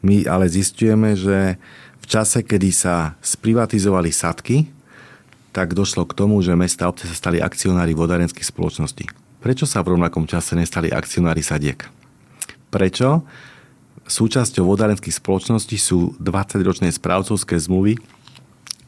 My 0.00 0.24
ale 0.24 0.48
zistujeme, 0.48 1.12
že 1.12 1.60
v 2.00 2.06
čase, 2.08 2.40
kedy 2.40 2.72
sa 2.72 3.18
sprivatizovali 3.20 4.08
sadky, 4.08 4.72
tak 5.52 5.72
došlo 5.72 6.04
k 6.04 6.16
tomu, 6.16 6.40
že 6.44 6.52
mesta 6.52 6.84
a 6.84 6.92
obce 6.92 7.08
sa 7.08 7.16
stali 7.16 7.40
akcionári 7.40 7.96
vodárenských 7.96 8.44
spoločností. 8.44 9.08
Prečo 9.40 9.64
sa 9.64 9.80
v 9.80 9.96
rovnakom 9.96 10.28
čase 10.28 10.52
nestali 10.52 10.92
akcionári 10.92 11.40
sadiek? 11.40 11.88
Prečo? 12.68 13.24
Súčasťou 14.06 14.68
vodárenských 14.68 15.18
spoločností 15.18 15.80
sú 15.80 16.14
20-ročné 16.22 16.92
správcovské 16.94 17.58
zmluvy, 17.58 17.98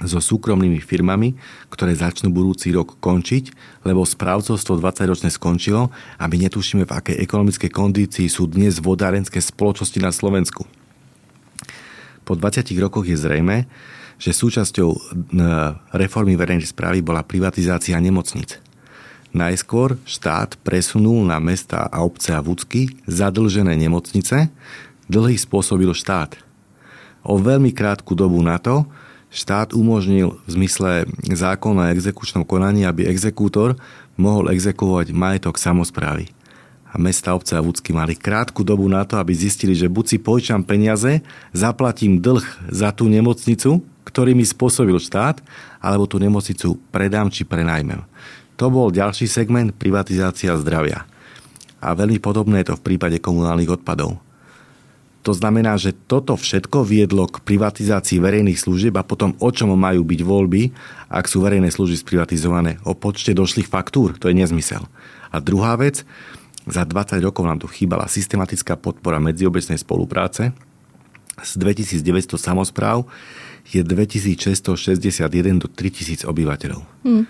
so 0.06 0.22
súkromnými 0.22 0.78
firmami, 0.78 1.34
ktoré 1.74 1.90
začnú 1.90 2.30
budúci 2.30 2.70
rok 2.70 2.94
končiť, 3.02 3.50
lebo 3.82 4.06
správcovstvo 4.06 4.78
20-ročné 4.78 5.34
skončilo 5.34 5.90
a 6.18 6.24
my 6.30 6.36
netušíme, 6.46 6.86
v 6.86 6.94
akej 6.94 7.16
ekonomickej 7.18 7.70
kondícii 7.72 8.30
sú 8.30 8.46
dnes 8.46 8.78
vodárenské 8.78 9.42
spoločnosti 9.42 9.98
na 9.98 10.14
Slovensku. 10.14 10.62
Po 12.22 12.32
20 12.38 12.62
rokoch 12.78 13.08
je 13.08 13.18
zrejme, 13.18 13.66
že 14.18 14.34
súčasťou 14.34 14.90
e, 14.90 14.98
reformy 15.94 16.34
verejnej 16.34 16.68
správy 16.68 17.02
bola 17.02 17.22
privatizácia 17.22 17.98
nemocnic. 17.98 18.58
Najskôr 19.30 19.98
štát 20.02 20.58
presunul 20.66 21.26
na 21.26 21.38
mesta 21.38 21.86
a 21.86 22.02
obce 22.02 22.34
a 22.34 22.42
vúcky 22.42 22.98
zadlžené 23.06 23.74
nemocnice, 23.78 24.50
dlhý 25.06 25.36
spôsobil 25.38 25.90
štát. 25.94 26.36
O 27.22 27.38
veľmi 27.38 27.70
krátku 27.74 28.12
dobu 28.18 28.40
na 28.42 28.58
to, 28.58 28.86
štát 29.28 29.76
umožnil 29.76 30.40
v 30.44 30.50
zmysle 30.50 31.04
zákona 31.28 31.88
o 31.88 31.92
exekučnom 31.92 32.44
konaní, 32.44 32.88
aby 32.88 33.08
exekútor 33.08 33.76
mohol 34.18 34.50
exekuovať 34.50 35.14
majetok 35.14 35.60
samozprávy. 35.60 36.32
A 36.88 36.96
mesta, 36.96 37.36
obce 37.36 37.52
a 37.52 37.60
vúcky 37.60 37.92
mali 37.92 38.16
krátku 38.16 38.64
dobu 38.64 38.88
na 38.88 39.04
to, 39.04 39.20
aby 39.20 39.36
zistili, 39.36 39.76
že 39.76 39.92
buď 39.92 40.04
si 40.08 40.16
požičam 40.16 40.64
peniaze, 40.64 41.20
zaplatím 41.52 42.16
dlh 42.16 42.72
za 42.72 42.88
tú 42.96 43.12
nemocnicu, 43.12 43.84
ktorý 44.08 44.32
mi 44.32 44.48
spôsobil 44.48 44.96
štát, 44.96 45.44
alebo 45.84 46.08
tú 46.08 46.16
nemocnicu 46.16 46.80
predám 46.88 47.28
či 47.28 47.44
prenajmem. 47.44 48.00
To 48.56 48.72
bol 48.72 48.88
ďalší 48.88 49.28
segment 49.28 49.76
privatizácia 49.76 50.56
zdravia. 50.56 51.04
A 51.78 51.94
veľmi 51.94 52.18
podobné 52.18 52.64
je 52.64 52.72
to 52.72 52.78
v 52.80 52.84
prípade 52.90 53.20
komunálnych 53.20 53.78
odpadov. 53.78 54.18
To 55.28 55.36
znamená, 55.36 55.76
že 55.76 55.92
toto 55.92 56.40
všetko 56.40 56.88
viedlo 56.88 57.28
k 57.28 57.44
privatizácii 57.44 58.16
verejných 58.16 58.56
služieb 58.56 58.96
a 58.96 59.04
potom 59.04 59.36
o 59.44 59.52
čom 59.52 59.76
majú 59.76 60.00
byť 60.00 60.20
voľby, 60.24 60.72
ak 61.12 61.28
sú 61.28 61.44
verejné 61.44 61.68
služby 61.68 62.00
sprivatizované. 62.00 62.80
O 62.88 62.96
počte 62.96 63.36
došlých 63.36 63.68
faktúr, 63.68 64.16
to 64.16 64.32
je 64.32 64.34
nezmysel. 64.40 64.88
A 65.28 65.36
druhá 65.36 65.76
vec, 65.76 66.00
za 66.64 66.80
20 66.80 67.20
rokov 67.20 67.44
nám 67.44 67.60
tu 67.60 67.68
chýbala 67.68 68.08
systematická 68.08 68.80
podpora 68.80 69.20
medziobecnej 69.20 69.76
spolupráce. 69.76 70.56
Z 71.44 71.60
2900 71.60 72.40
samozpráv 72.40 73.04
je 73.68 73.84
2661 73.84 75.28
do 75.60 75.68
3000 75.68 76.24
obyvateľov. 76.24 76.88
Hmm. 77.04 77.28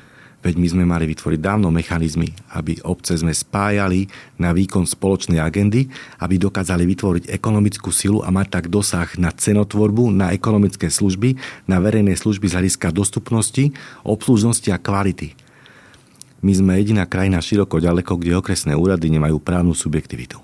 Veď 0.48 0.56
my 0.56 0.68
sme 0.72 0.84
mali 0.88 1.04
vytvoriť 1.12 1.44
dávno 1.44 1.68
mechanizmy, 1.68 2.32
aby 2.56 2.80
obce 2.88 3.12
sme 3.20 3.36
spájali 3.36 4.08
na 4.40 4.56
výkon 4.56 4.88
spoločnej 4.88 5.36
agendy, 5.44 5.92
aby 6.24 6.40
dokázali 6.40 6.88
vytvoriť 6.88 7.28
ekonomickú 7.28 7.92
silu 7.92 8.24
a 8.24 8.32
mať 8.32 8.56
tak 8.56 8.64
dosah 8.72 9.12
na 9.20 9.28
cenotvorbu, 9.28 10.08
na 10.08 10.32
ekonomické 10.32 10.88
služby, 10.88 11.36
na 11.68 11.84
verejné 11.84 12.16
služby 12.16 12.48
z 12.48 12.56
hľadiska 12.56 12.88
dostupnosti, 12.96 13.76
obslužnosti 14.08 14.72
a 14.72 14.80
kvality. 14.80 15.36
My 16.40 16.56
sme 16.56 16.80
jediná 16.80 17.04
krajina 17.04 17.44
široko 17.44 17.76
ďaleko, 17.76 18.16
kde 18.16 18.40
okresné 18.40 18.72
úrady 18.72 19.12
nemajú 19.12 19.44
právnu 19.44 19.76
subjektivitu. 19.76 20.40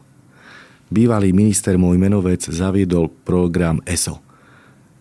Bývalý 0.93 1.33
minister 1.33 1.81
môj 1.81 1.97
menovec 1.97 2.45
zaviedol 2.45 3.09
program 3.25 3.81
ESO. 3.89 4.21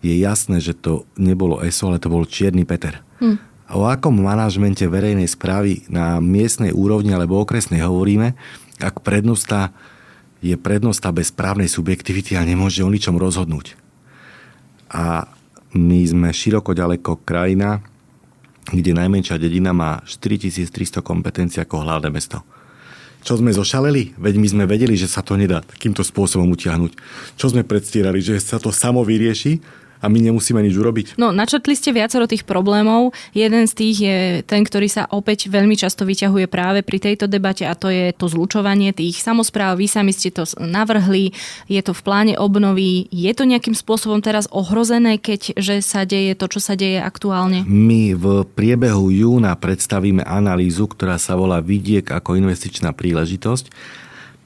Je 0.00 0.16
jasné, 0.16 0.64
že 0.64 0.72
to 0.72 1.04
nebolo 1.20 1.60
ESO, 1.60 1.92
ale 1.92 2.00
to 2.00 2.08
bol 2.08 2.24
Čierny 2.24 2.64
Peter. 2.64 3.04
Hm 3.20 3.52
o 3.74 3.90
akom 3.90 4.14
manažmente 4.14 4.86
verejnej 4.86 5.26
správy 5.26 5.82
na 5.90 6.22
miestnej 6.22 6.70
úrovni 6.70 7.10
alebo 7.10 7.42
okresnej 7.42 7.82
hovoríme, 7.82 8.38
ak 8.78 9.02
prednosta 9.02 9.74
je 10.44 10.54
prednosta 10.60 11.08
bez 11.08 11.32
právnej 11.32 11.72
subjektivity 11.72 12.36
a 12.36 12.44
nemôže 12.44 12.84
o 12.84 12.92
ničom 12.92 13.16
rozhodnúť. 13.16 13.80
A 14.92 15.26
my 15.74 16.00
sme 16.04 16.28
široko 16.30 16.76
ďaleko 16.76 17.24
krajina, 17.24 17.80
kde 18.68 18.92
najmenšia 18.92 19.40
dedina 19.40 19.72
má 19.72 20.04
4300 20.04 21.00
kompetencií 21.00 21.64
ako 21.64 21.82
hlavné 21.82 22.12
mesto. 22.12 22.44
Čo 23.24 23.40
sme 23.40 23.56
zošaleli? 23.56 24.20
Veď 24.20 24.34
my 24.36 24.48
sme 24.52 24.64
vedeli, 24.68 25.00
že 25.00 25.08
sa 25.08 25.24
to 25.24 25.32
nedá 25.40 25.64
takýmto 25.64 26.04
spôsobom 26.04 26.44
utiahnuť. 26.52 26.92
Čo 27.40 27.56
sme 27.56 27.64
predstierali? 27.64 28.20
Že 28.20 28.36
sa 28.36 28.60
to 28.60 28.68
samo 28.68 29.00
vyrieši? 29.00 29.83
A 30.04 30.06
my 30.12 30.20
nemusíme 30.20 30.60
nič 30.60 30.76
urobiť? 30.76 31.06
No, 31.16 31.32
načrtli 31.32 31.72
ste 31.72 31.96
viacero 31.96 32.28
tých 32.28 32.44
problémov. 32.44 33.16
Jeden 33.32 33.64
z 33.64 33.72
tých 33.72 33.96
je 34.04 34.16
ten, 34.44 34.60
ktorý 34.60 34.92
sa 34.92 35.08
opäť 35.08 35.48
veľmi 35.48 35.72
často 35.80 36.04
vyťahuje 36.04 36.44
práve 36.52 36.84
pri 36.84 37.00
tejto 37.00 37.24
debate 37.24 37.64
a 37.64 37.72
to 37.72 37.88
je 37.88 38.12
to 38.12 38.28
zlučovanie 38.28 38.92
tých 38.92 39.24
samozpráv. 39.24 39.80
Vy 39.80 39.88
sami 39.88 40.12
ste 40.12 40.28
to 40.28 40.44
navrhli, 40.60 41.32
je 41.72 41.80
to 41.80 41.96
v 41.96 42.04
pláne 42.04 42.34
obnovy. 42.36 43.08
Je 43.08 43.32
to 43.32 43.48
nejakým 43.48 43.72
spôsobom 43.72 44.20
teraz 44.20 44.44
ohrozené, 44.52 45.16
keď 45.16 45.56
že 45.56 45.80
sa 45.80 46.04
deje 46.04 46.36
to, 46.36 46.52
čo 46.52 46.60
sa 46.60 46.76
deje 46.76 47.00
aktuálne? 47.00 47.64
My 47.64 48.12
v 48.12 48.44
priebehu 48.44 49.08
júna 49.08 49.56
predstavíme 49.56 50.20
analýzu, 50.20 50.84
ktorá 50.84 51.16
sa 51.16 51.32
volá 51.38 51.64
Vidiek 51.64 52.04
ako 52.04 52.36
investičná 52.36 52.92
príležitosť 52.92 53.72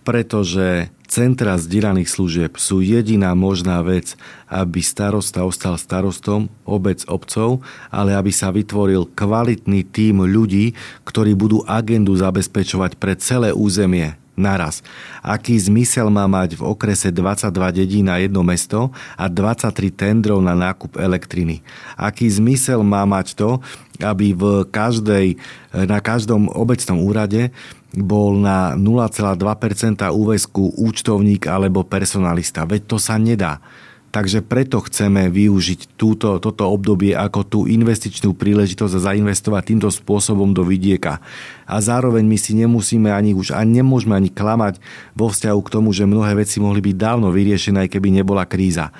pretože 0.08 0.88
centra 1.04 1.60
zdieľaných 1.60 2.08
služieb 2.08 2.52
sú 2.56 2.80
jediná 2.80 3.36
možná 3.36 3.84
vec, 3.84 4.16
aby 4.48 4.80
starosta 4.80 5.44
ostal 5.44 5.76
starostom, 5.76 6.48
obec 6.64 7.04
obcov, 7.04 7.60
ale 7.92 8.16
aby 8.16 8.32
sa 8.32 8.48
vytvoril 8.48 9.04
kvalitný 9.12 9.84
tím 9.84 10.24
ľudí, 10.24 10.72
ktorí 11.04 11.36
budú 11.36 11.60
agendu 11.68 12.16
zabezpečovať 12.16 12.96
pre 12.96 13.20
celé 13.20 13.52
územie 13.52 14.16
naraz. 14.38 14.80
Aký 15.20 15.58
zmysel 15.58 16.08
má 16.08 16.24
mať 16.30 16.56
v 16.56 16.62
okrese 16.64 17.10
22 17.10 17.52
dedí 17.74 18.00
na 18.00 18.22
jedno 18.22 18.46
mesto 18.46 18.94
a 19.18 19.26
23 19.26 19.92
tendrov 19.92 20.38
na 20.40 20.54
nákup 20.54 20.96
elektriny? 20.96 21.60
Aký 21.98 22.30
zmysel 22.30 22.80
má 22.86 23.02
mať 23.02 23.34
to, 23.34 23.58
aby 23.98 24.30
v 24.30 24.62
každej, 24.70 25.34
na 25.74 25.98
každom 25.98 26.46
obecnom 26.54 27.02
úrade 27.02 27.50
bol 27.96 28.36
na 28.36 28.76
0,2% 28.76 30.04
úväzku 30.12 30.76
účtovník 30.76 31.48
alebo 31.48 31.86
personalista. 31.88 32.68
Veď 32.68 32.84
to 32.84 32.96
sa 33.00 33.16
nedá. 33.16 33.64
Takže 34.08 34.40
preto 34.40 34.80
chceme 34.80 35.28
využiť 35.28 36.00
túto, 36.00 36.40
toto 36.40 36.64
obdobie 36.64 37.12
ako 37.12 37.40
tú 37.44 37.58
investičnú 37.68 38.32
príležitosť 38.32 38.96
a 38.96 39.04
zainvestovať 39.12 39.62
týmto 39.68 39.88
spôsobom 39.92 40.56
do 40.56 40.64
vidieka. 40.64 41.20
A 41.68 41.76
zároveň 41.76 42.24
my 42.24 42.38
si 42.40 42.56
nemusíme 42.56 43.12
ani 43.12 43.36
už 43.36 43.52
a 43.52 43.60
nemôžeme 43.60 44.16
ani 44.16 44.32
klamať 44.32 44.80
vo 45.12 45.28
vzťahu 45.28 45.60
k 45.60 45.72
tomu, 45.72 45.92
že 45.92 46.08
mnohé 46.08 46.40
veci 46.40 46.56
mohli 46.56 46.80
byť 46.80 46.96
dávno 46.96 47.28
vyriešené, 47.28 47.84
aj 47.84 47.92
keby 47.92 48.08
nebola 48.16 48.48
kríza. 48.48 48.96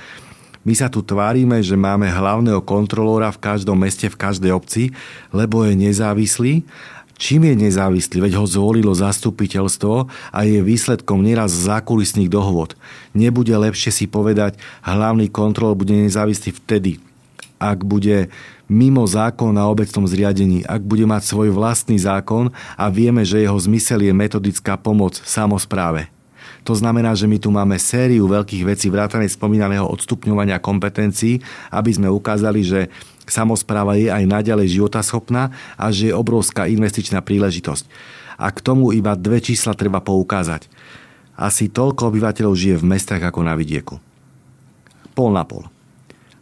My 0.68 0.76
sa 0.76 0.92
tu 0.92 1.00
tvárime, 1.00 1.64
že 1.64 1.80
máme 1.80 2.12
hlavného 2.12 2.60
kontrolóra 2.60 3.32
v 3.32 3.40
každom 3.40 3.80
meste, 3.80 4.12
v 4.12 4.20
každej 4.20 4.52
obci, 4.52 4.92
lebo 5.32 5.64
je 5.64 5.72
nezávislý 5.72 6.68
Čím 7.18 7.50
je 7.50 7.54
nezávislý? 7.58 8.22
Veď 8.22 8.38
ho 8.38 8.46
zvolilo 8.46 8.94
zastupiteľstvo 8.94 10.06
a 10.30 10.38
je 10.46 10.62
výsledkom 10.62 11.18
nieraz 11.18 11.50
zákulisných 11.50 12.30
dohôd. 12.30 12.78
Nebude 13.10 13.50
lepšie 13.50 13.90
si 13.90 14.06
povedať, 14.06 14.54
hlavný 14.86 15.26
kontrol 15.26 15.74
bude 15.74 15.98
nezávislý 15.98 16.54
vtedy, 16.54 17.02
ak 17.58 17.82
bude 17.82 18.30
mimo 18.70 19.02
zákon 19.02 19.50
na 19.50 19.66
obecnom 19.66 20.06
zriadení, 20.06 20.62
ak 20.62 20.78
bude 20.86 21.02
mať 21.10 21.26
svoj 21.26 21.50
vlastný 21.50 21.98
zákon 21.98 22.54
a 22.78 22.86
vieme, 22.86 23.26
že 23.26 23.42
jeho 23.42 23.58
zmysel 23.58 24.06
je 24.06 24.14
metodická 24.14 24.78
pomoc 24.78 25.18
samozpráve. 25.26 26.06
To 26.62 26.76
znamená, 26.76 27.16
že 27.16 27.24
my 27.24 27.40
tu 27.40 27.48
máme 27.48 27.80
sériu 27.80 28.28
veľkých 28.28 28.62
vecí 28.62 28.86
vrátane 28.92 29.24
spomínaného 29.24 29.88
odstupňovania 29.88 30.60
kompetencií, 30.60 31.40
aby 31.72 31.90
sme 31.96 32.12
ukázali, 32.12 32.60
že 32.60 32.92
samozpráva 33.30 33.94
je 33.94 34.10
aj 34.10 34.24
naďalej 34.26 34.74
životaschopná 34.74 35.54
a 35.78 35.84
že 35.94 36.10
je 36.10 36.18
obrovská 36.18 36.66
investičná 36.66 37.22
príležitosť. 37.22 37.86
A 38.38 38.50
k 38.50 38.58
tomu 38.58 38.90
iba 38.90 39.14
dve 39.14 39.38
čísla 39.38 39.78
treba 39.78 40.02
poukázať. 40.02 40.66
Asi 41.38 41.70
toľko 41.70 42.10
obyvateľov 42.10 42.54
žije 42.58 42.76
v 42.82 42.88
mestách 42.98 43.22
ako 43.22 43.46
na 43.46 43.54
vidieku. 43.54 44.02
Pol 45.14 45.30
na 45.30 45.46
pol. 45.46 45.70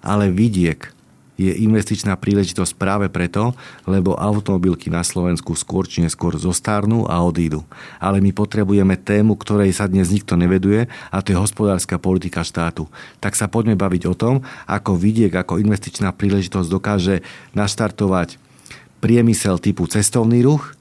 Ale 0.01 0.33
vidiek 0.33 0.96
je 1.37 1.53
investičná 1.53 2.17
príležitosť 2.17 2.73
práve 2.77 3.07
preto, 3.13 3.53
lebo 3.85 4.17
automobilky 4.17 4.89
na 4.89 5.05
Slovensku 5.05 5.53
skôr 5.53 5.85
či 5.85 6.01
neskôr 6.01 6.35
zostárnu 6.41 7.05
a 7.07 7.21
odídu. 7.21 7.63
Ale 8.01 8.25
my 8.25 8.33
potrebujeme 8.33 8.97
tému, 8.97 9.37
ktorej 9.37 9.77
sa 9.77 9.85
dnes 9.85 10.09
nikto 10.09 10.35
neveduje 10.35 10.89
a 11.13 11.17
to 11.21 11.37
je 11.37 11.41
hospodárska 11.41 12.01
politika 12.01 12.41
štátu. 12.41 12.89
Tak 13.21 13.37
sa 13.37 13.47
poďme 13.47 13.77
baviť 13.77 14.03
o 14.09 14.15
tom, 14.17 14.41
ako 14.65 14.97
vidiek, 14.97 15.33
ako 15.33 15.61
investičná 15.61 16.11
príležitosť 16.17 16.69
dokáže 16.73 17.21
naštartovať 17.53 18.41
priemysel 19.05 19.61
typu 19.61 19.85
cestovný 19.87 20.41
ruch, 20.41 20.73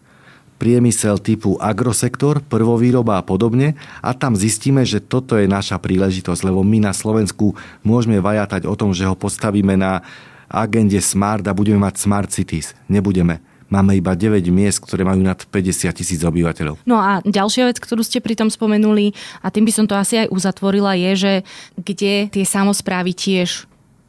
priemysel 0.56 1.20
typu 1.20 1.60
agrosektor, 1.60 2.39
prvovýroba 2.39 3.20
a 3.20 3.26
podobne 3.28 3.76
a 4.00 4.15
tam 4.15 4.39
zistíme, 4.39 4.88
že 4.88 5.04
toto 5.04 5.36
je 5.36 5.52
naša 5.52 5.76
príležitosť, 5.84 6.41
lebo 6.48 6.63
my 6.63 6.89
na 6.89 6.94
Slovensku 6.96 7.60
môžeme 7.84 8.24
vajatať 8.24 8.63
o 8.63 8.76
tom, 8.80 8.96
že 8.96 9.04
ho 9.04 9.20
postavíme 9.20 9.76
na 9.76 10.00
agende 10.49 10.99
Smart 11.01 11.45
a 11.47 11.53
budeme 11.53 11.81
mať 11.81 11.95
Smart 12.01 12.29
Cities. 12.31 12.77
Nebudeme. 12.88 13.41
Máme 13.65 13.97
iba 13.97 14.13
9 14.13 14.45
miest, 14.53 14.77
ktoré 14.86 15.01
majú 15.01 15.25
nad 15.25 15.41
50 15.41 15.89
tisíc 15.97 16.21
obyvateľov. 16.21 16.86
No 16.86 17.01
a 17.01 17.17
ďalšia 17.25 17.73
vec, 17.73 17.81
ktorú 17.81 18.05
ste 18.05 18.21
pri 18.21 18.38
tom 18.38 18.53
spomenuli, 18.53 19.17
a 19.41 19.49
tým 19.49 19.65
by 19.65 19.73
som 19.73 19.86
to 19.89 19.97
asi 19.97 20.21
aj 20.21 20.29
uzatvorila, 20.29 20.93
je, 20.93 21.12
že 21.17 21.34
kde 21.73 22.29
tie 22.29 22.45
samozprávy 22.45 23.17
tiež 23.17 23.65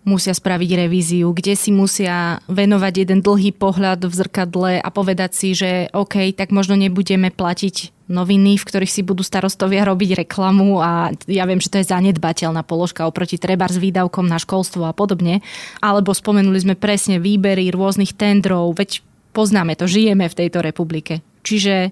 musia 0.07 0.37
spraviť 0.37 0.87
revíziu, 0.87 1.33
kde 1.35 1.59
si 1.59 1.75
musia 1.75 2.39
venovať 2.47 3.03
jeden 3.03 3.19
dlhý 3.25 3.51
pohľad 3.57 4.07
v 4.07 4.15
zrkadle 4.15 4.73
a 4.79 4.89
povedať 4.95 5.35
si, 5.35 5.49
že 5.57 5.91
OK, 5.91 6.31
tak 6.37 6.55
možno 6.55 6.79
nebudeme 6.79 7.35
platiť 7.35 7.96
noviny, 8.07 8.55
v 8.59 8.67
ktorých 8.67 8.93
si 8.93 9.03
budú 9.03 9.27
starostovia 9.27 9.83
robiť 9.87 10.27
reklamu 10.27 10.79
a 10.79 11.11
ja 11.27 11.43
viem, 11.45 11.59
že 11.59 11.71
to 11.71 11.83
je 11.83 11.91
zanedbateľná 11.91 12.63
položka 12.63 13.03
oproti 13.07 13.35
treba 13.35 13.67
s 13.67 13.79
výdavkom 13.79 14.27
na 14.27 14.39
školstvo 14.39 14.87
a 14.87 14.95
podobne. 14.95 15.43
Alebo 15.83 16.15
spomenuli 16.15 16.63
sme 16.63 16.75
presne 16.79 17.19
výbery 17.19 17.75
rôznych 17.75 18.15
tendrov, 18.15 18.79
veď 18.79 19.03
poznáme 19.35 19.75
to, 19.75 19.91
žijeme 19.91 20.31
v 20.31 20.39
tejto 20.39 20.63
republike. 20.63 21.21
Čiže 21.43 21.91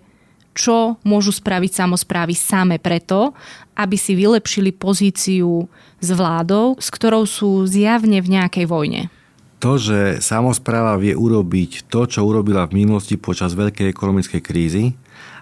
čo 0.55 1.03
môžu 1.03 1.35
spraviť 1.35 1.83
samozprávy 1.83 2.39
same 2.39 2.79
preto, 2.79 3.35
aby 3.75 3.99
si 3.99 4.15
vylepšili 4.15 4.71
pozíciu 4.71 5.67
s 5.99 6.09
vládou, 6.15 6.79
s 6.79 6.89
ktorou 6.95 7.27
sú 7.27 7.67
zjavne 7.67 8.23
v 8.23 8.39
nejakej 8.39 8.67
vojne? 8.71 9.11
To, 9.59 9.75
že 9.81 10.23
samozpráva 10.23 10.95
vie 11.01 11.17
urobiť 11.17 11.91
to, 11.91 12.07
čo 12.07 12.23
urobila 12.23 12.71
v 12.71 12.85
minulosti 12.85 13.19
počas 13.19 13.59
veľkej 13.59 13.91
ekonomickej 13.91 14.41
krízy 14.45 14.85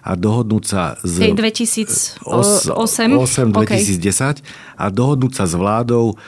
a 0.03 0.11
dohodnúť 0.19 0.63
sa 0.67 0.99
z... 1.01 1.31
Tej 1.31 1.33
2008? 1.39 2.75
8, 2.75 3.55
2010 3.55 3.55
okay. 3.55 4.43
a 4.75 4.85
dohodnúť 4.91 5.33
sa 5.39 5.45
s 5.47 5.55
vládou, 5.55 6.19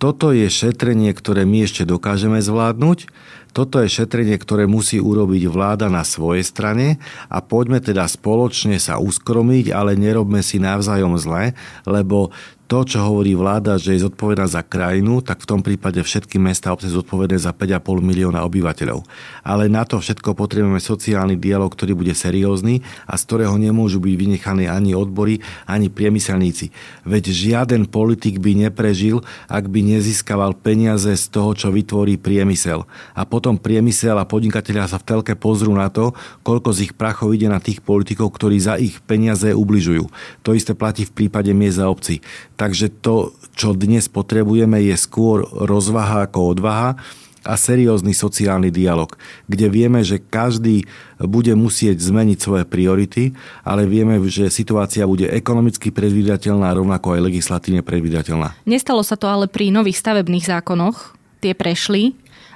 toto 0.00 0.32
je 0.34 0.48
šetrenie, 0.48 1.12
ktoré 1.14 1.46
my 1.46 1.64
ešte 1.68 1.86
dokážeme 1.86 2.42
zvládnuť 2.42 3.06
toto 3.50 3.82
je 3.82 3.90
šetrenie, 3.90 4.38
ktoré 4.38 4.70
musí 4.70 5.02
urobiť 5.02 5.50
vláda 5.50 5.90
na 5.90 6.06
svojej 6.06 6.46
strane 6.46 7.02
a 7.26 7.42
poďme 7.42 7.82
teda 7.82 8.06
spoločne 8.06 8.78
sa 8.78 9.02
uskromiť, 9.02 9.74
ale 9.74 9.98
nerobme 9.98 10.38
si 10.40 10.62
navzájom 10.62 11.18
zle, 11.18 11.58
lebo 11.82 12.30
to, 12.70 12.86
čo 12.86 13.02
hovorí 13.02 13.34
vláda, 13.34 13.82
že 13.82 13.98
je 13.98 14.06
zodpovedná 14.06 14.46
za 14.46 14.62
krajinu, 14.62 15.18
tak 15.26 15.42
v 15.42 15.50
tom 15.50 15.58
prípade 15.58 15.98
všetky 15.98 16.38
mesta 16.38 16.70
a 16.70 16.78
obce 16.78 16.86
zodpovedné 16.86 17.42
za 17.42 17.50
5,5 17.50 17.98
milióna 17.98 18.46
obyvateľov. 18.46 19.02
Ale 19.42 19.66
na 19.66 19.82
to 19.82 19.98
všetko 19.98 20.38
potrebujeme 20.38 20.78
sociálny 20.78 21.34
dialog, 21.34 21.74
ktorý 21.74 21.98
bude 21.98 22.14
seriózny 22.14 22.86
a 23.10 23.18
z 23.18 23.22
ktorého 23.26 23.58
nemôžu 23.58 23.98
byť 23.98 24.14
vynechané 24.14 24.70
ani 24.70 24.94
odbory, 24.94 25.42
ani 25.66 25.90
priemyselníci. 25.90 26.70
Veď 27.02 27.34
žiaden 27.34 27.90
politik 27.90 28.38
by 28.38 28.70
neprežil, 28.70 29.18
ak 29.50 29.66
by 29.66 29.98
nezískaval 29.98 30.54
peniaze 30.54 31.10
z 31.10 31.26
toho, 31.26 31.50
čo 31.58 31.74
vytvorí 31.74 32.22
priemysel. 32.22 32.86
A 33.18 33.26
potom 33.26 33.58
priemysel 33.58 34.14
a 34.14 34.22
podnikatelia 34.22 34.86
sa 34.86 35.02
v 35.02 35.10
telke 35.10 35.34
pozrú 35.34 35.74
na 35.74 35.90
to, 35.90 36.14
koľko 36.46 36.70
z 36.70 36.86
ich 36.86 36.92
prachov 36.94 37.34
ide 37.34 37.50
na 37.50 37.58
tých 37.58 37.82
politikov, 37.82 38.30
ktorí 38.30 38.62
za 38.62 38.78
ich 38.78 39.02
peniaze 39.02 39.50
ubližujú. 39.50 40.06
To 40.46 40.54
isté 40.54 40.78
platí 40.78 41.02
v 41.02 41.26
prípade 41.26 41.50
miest 41.50 41.82
a 41.82 41.90
obcí 41.90 42.22
Takže 42.60 42.92
to, 43.00 43.32
čo 43.56 43.72
dnes 43.72 44.12
potrebujeme, 44.12 44.84
je 44.84 44.92
skôr 45.00 45.48
rozvaha 45.48 46.28
ako 46.28 46.52
odvaha 46.52 47.00
a 47.40 47.56
seriózny 47.56 48.12
sociálny 48.12 48.68
dialog, 48.68 49.16
kde 49.48 49.72
vieme, 49.72 50.04
že 50.04 50.20
každý 50.20 50.84
bude 51.16 51.56
musieť 51.56 51.96
zmeniť 51.96 52.36
svoje 52.36 52.64
priority, 52.68 53.32
ale 53.64 53.88
vieme, 53.88 54.20
že 54.28 54.52
situácia 54.52 55.08
bude 55.08 55.24
ekonomicky 55.24 55.88
predvídateľná, 55.88 56.76
rovnako 56.76 57.16
aj 57.16 57.32
legislatívne 57.32 57.80
predvídateľná. 57.80 58.52
Nestalo 58.68 59.00
sa 59.00 59.16
to 59.16 59.24
ale 59.24 59.48
pri 59.48 59.72
nových 59.72 59.96
stavebných 59.96 60.44
zákonoch. 60.44 61.16
Tie 61.40 61.56
prešli 61.56 62.12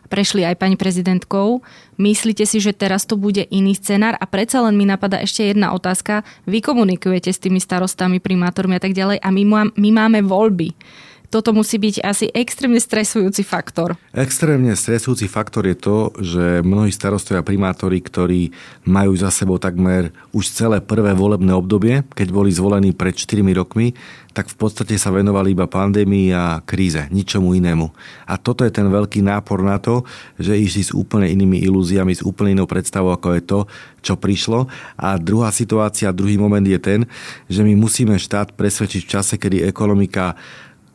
prešli 0.09 0.45
aj 0.45 0.61
pani 0.61 0.77
prezidentkou. 0.79 1.65
Myslíte 1.97 2.45
si, 2.45 2.59
že 2.59 2.77
teraz 2.77 3.05
to 3.09 3.15
bude 3.15 3.45
iný 3.49 3.75
scenár? 3.77 4.19
A 4.19 4.25
predsa 4.27 4.63
len 4.65 4.75
mi 4.75 4.85
napadá 4.85 5.23
ešte 5.23 5.47
jedna 5.47 5.73
otázka. 5.73 6.27
Vy 6.45 6.65
komunikujete 6.65 7.31
s 7.31 7.43
tými 7.43 7.59
starostami, 7.59 8.19
primátormi 8.19 8.77
a 8.77 8.83
tak 8.83 8.93
ďalej 8.93 9.23
a 9.23 9.29
my, 9.31 9.73
my 9.75 9.91
máme 9.91 10.21
voľby 10.27 10.75
toto 11.35 11.51
musí 11.51 11.83
byť 11.83 12.07
asi 12.07 12.31
extrémne 12.31 12.79
stresujúci 12.79 13.43
faktor. 13.43 13.99
Extrémne 14.15 14.71
stresujúci 14.79 15.27
faktor 15.27 15.67
je 15.67 15.75
to, 15.75 15.97
že 16.23 16.63
mnohí 16.63 16.95
starostovia 16.95 17.43
primátori, 17.43 17.99
ktorí 17.99 18.55
majú 18.87 19.19
za 19.19 19.35
sebou 19.35 19.59
takmer 19.59 20.15
už 20.31 20.55
celé 20.55 20.79
prvé 20.79 21.11
volebné 21.11 21.51
obdobie, 21.51 22.07
keď 22.15 22.31
boli 22.31 22.55
zvolení 22.55 22.95
pred 22.95 23.19
4 23.19 23.43
rokmi, 23.51 23.99
tak 24.35 24.51
v 24.51 24.57
podstate 24.59 24.99
sa 24.99 25.15
venovali 25.15 25.55
iba 25.55 25.71
pandémii 25.71 26.35
a 26.35 26.59
kríze, 26.67 27.07
ničomu 27.15 27.55
inému. 27.55 27.87
A 28.27 28.35
toto 28.35 28.67
je 28.67 28.75
ten 28.75 28.91
veľký 28.91 29.23
nápor 29.23 29.63
na 29.63 29.79
to, 29.79 30.03
že 30.37 30.59
išli 30.59 30.83
s 30.83 30.91
úplne 30.91 31.31
inými 31.31 31.63
ilúziami, 31.63 32.11
s 32.11 32.27
úplne 32.27 32.59
inou 32.59 32.67
predstavou, 32.67 33.15
ako 33.15 33.39
je 33.39 33.43
to, 33.47 33.61
čo 34.03 34.15
prišlo. 34.19 34.67
A 34.99 35.15
druhá 35.23 35.55
situácia, 35.55 36.11
druhý 36.11 36.35
moment 36.35 36.67
je 36.67 36.83
ten, 36.83 37.01
že 37.47 37.63
my 37.63 37.79
musíme 37.79 38.19
štát 38.19 38.59
presvedčiť 38.59 39.07
v 39.07 39.13
čase, 39.15 39.35
kedy 39.39 39.63
ekonomika 39.63 40.35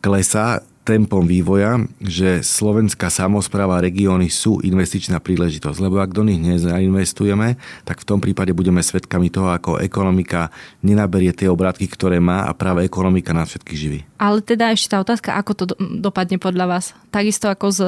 klesá, 0.04 0.60
tempom 0.90 1.22
vývoja, 1.22 1.78
že 2.02 2.42
slovenská 2.42 3.14
samozpráva 3.14 3.78
a 3.78 3.86
regióny 3.86 4.34
sú 4.34 4.58
investičná 4.66 5.22
príležitosť, 5.22 5.78
lebo 5.78 6.02
ak 6.02 6.18
do 6.18 6.26
nich 6.26 6.42
nezainvestujeme, 6.42 7.62
tak 7.86 8.02
v 8.02 8.08
tom 8.10 8.18
prípade 8.18 8.58
budeme 8.58 8.82
svedkami 8.82 9.30
toho, 9.30 9.54
ako 9.54 9.78
ekonomika 9.78 10.50
nenaberie 10.82 11.30
tie 11.30 11.46
obrátky, 11.46 11.86
ktoré 11.86 12.18
má 12.18 12.50
a 12.50 12.58
práve 12.58 12.90
ekonomika 12.90 13.38
nás 13.38 13.54
všetkých 13.54 13.78
živí. 13.78 14.00
Ale 14.18 14.42
teda 14.42 14.74
ešte 14.74 14.98
tá 14.98 15.06
otázka, 15.06 15.38
ako 15.38 15.52
to 15.54 15.64
dopadne 15.78 16.42
podľa 16.42 16.66
vás? 16.66 16.98
Takisto 17.14 17.54
ako 17.54 17.70
s, 17.70 17.80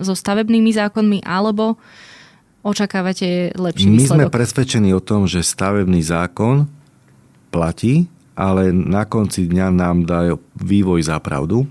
so 0.00 0.14
stavebnými 0.16 0.72
zákonmi, 0.72 1.28
alebo 1.28 1.76
očakávate 2.64 3.52
lepší 3.60 3.92
My 3.92 4.00
výsledok? 4.00 4.32
sme 4.32 4.32
presvedčení 4.32 4.90
o 4.96 5.04
tom, 5.04 5.28
že 5.28 5.44
stavebný 5.44 6.00
zákon 6.00 6.64
platí, 7.52 8.08
ale 8.32 8.72
na 8.72 9.04
konci 9.04 9.44
dňa 9.44 9.66
nám 9.68 10.08
dá 10.08 10.32
vývoj 10.56 11.04
za 11.04 11.20
pravdu. 11.20 11.68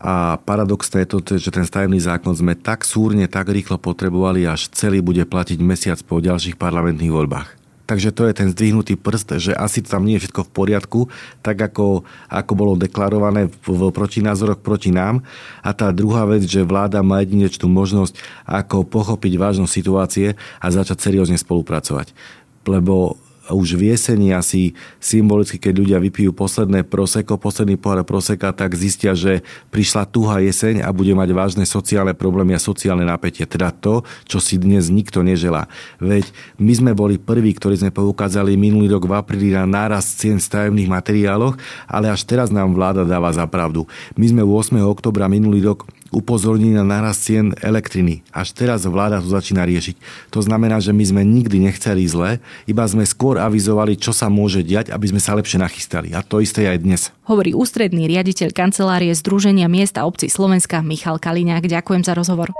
A 0.00 0.40
paradoxné 0.40 1.04
je 1.04 1.08
to, 1.12 1.18
že 1.36 1.52
ten 1.52 1.68
stavebný 1.68 2.00
zákon 2.00 2.32
sme 2.32 2.56
tak 2.56 2.88
súrne, 2.88 3.28
tak 3.28 3.52
rýchlo 3.52 3.76
potrebovali, 3.76 4.48
až 4.48 4.72
celý 4.72 5.04
bude 5.04 5.28
platiť 5.28 5.60
mesiac 5.60 6.00
po 6.00 6.24
ďalších 6.24 6.56
parlamentných 6.56 7.12
voľbách. 7.12 7.60
Takže 7.84 8.14
to 8.14 8.22
je 8.30 8.38
ten 8.38 8.48
zdvihnutý 8.54 8.94
prst, 8.94 9.42
že 9.42 9.52
asi 9.52 9.82
tam 9.82 10.06
nie 10.06 10.14
je 10.14 10.24
všetko 10.24 10.46
v 10.46 10.54
poriadku, 10.54 11.00
tak 11.42 11.58
ako, 11.58 12.06
ako 12.30 12.52
bolo 12.54 12.78
deklarované 12.78 13.50
v, 13.50 13.66
v 13.66 13.90
protinázoroch 13.90 14.62
proti 14.62 14.94
nám. 14.94 15.26
A 15.58 15.74
tá 15.74 15.90
druhá 15.90 16.22
vec, 16.22 16.46
že 16.46 16.62
vláda 16.62 17.02
má 17.02 17.18
jedinečnú 17.20 17.66
možnosť, 17.66 18.14
ako 18.46 18.86
pochopiť 18.86 19.34
vážnosť 19.34 19.72
situácie 19.74 20.38
a 20.62 20.66
začať 20.70 21.02
seriózne 21.02 21.34
spolupracovať. 21.34 22.14
Lebo 22.62 23.18
už 23.52 23.78
v 23.78 23.92
jeseni 23.94 24.34
asi 24.34 24.72
symbolicky, 24.98 25.58
keď 25.60 25.74
ľudia 25.76 25.98
vypijú 25.98 26.32
posledné 26.34 26.86
proseko, 26.86 27.36
posledný 27.36 27.76
pohár 27.76 28.02
proseka, 28.02 28.54
tak 28.54 28.74
zistia, 28.74 29.14
že 29.14 29.44
prišla 29.70 30.08
tuhá 30.08 30.42
jeseň 30.42 30.82
a 30.82 30.90
bude 30.90 31.14
mať 31.14 31.30
vážne 31.34 31.64
sociálne 31.68 32.16
problémy 32.16 32.56
a 32.56 32.60
sociálne 32.62 33.06
napätie. 33.06 33.44
Teda 33.44 33.70
to, 33.70 34.02
čo 34.26 34.38
si 34.40 34.58
dnes 34.58 34.88
nikto 34.88 35.20
neželá. 35.20 35.70
Veď 36.00 36.30
my 36.58 36.72
sme 36.72 36.92
boli 36.96 37.20
prví, 37.20 37.54
ktorí 37.54 37.78
sme 37.78 37.94
poukázali 37.94 38.56
minulý 38.56 38.90
rok 38.96 39.06
v 39.06 39.14
apríli 39.14 39.50
na 39.54 39.68
nárast 39.68 40.18
cien 40.18 40.40
stavebných 40.40 40.90
materiáloch, 40.90 41.54
ale 41.86 42.10
až 42.10 42.26
teraz 42.26 42.48
nám 42.50 42.74
vláda 42.74 43.06
dáva 43.06 43.30
za 43.30 43.44
pravdu. 43.46 43.86
My 44.18 44.26
sme 44.26 44.42
8. 44.42 44.78
oktobra 44.82 45.30
minulý 45.30 45.62
rok 45.66 45.86
upozornili 46.10 46.74
na 46.74 46.86
nárast 46.86 47.26
cien 47.26 47.54
elektriny. 47.62 48.22
Až 48.34 48.52
teraz 48.54 48.84
vláda 48.84 49.22
to 49.22 49.30
začína 49.30 49.62
riešiť. 49.64 49.96
To 50.34 50.42
znamená, 50.42 50.82
že 50.82 50.90
my 50.90 51.04
sme 51.06 51.22
nikdy 51.22 51.62
nechceli 51.62 52.04
zle, 52.06 52.42
iba 52.66 52.84
sme 52.86 53.06
skôr 53.06 53.38
avizovali, 53.38 53.96
čo 53.96 54.10
sa 54.10 54.26
môže 54.26 54.66
diať, 54.66 54.90
aby 54.90 55.06
sme 55.10 55.22
sa 55.22 55.38
lepšie 55.38 55.62
nachystali. 55.62 56.10
A 56.12 56.20
to 56.26 56.42
isté 56.42 56.66
aj 56.66 56.78
dnes. 56.82 57.00
Hovorí 57.24 57.54
ústredný 57.54 58.10
riaditeľ 58.10 58.50
kancelárie 58.50 59.14
Združenia 59.14 59.70
miesta 59.70 60.02
obci 60.02 60.26
Slovenska 60.26 60.82
Michal 60.82 61.22
Kaliňák. 61.22 61.70
Ďakujem 61.70 62.02
za 62.02 62.12
rozhovor. 62.18 62.50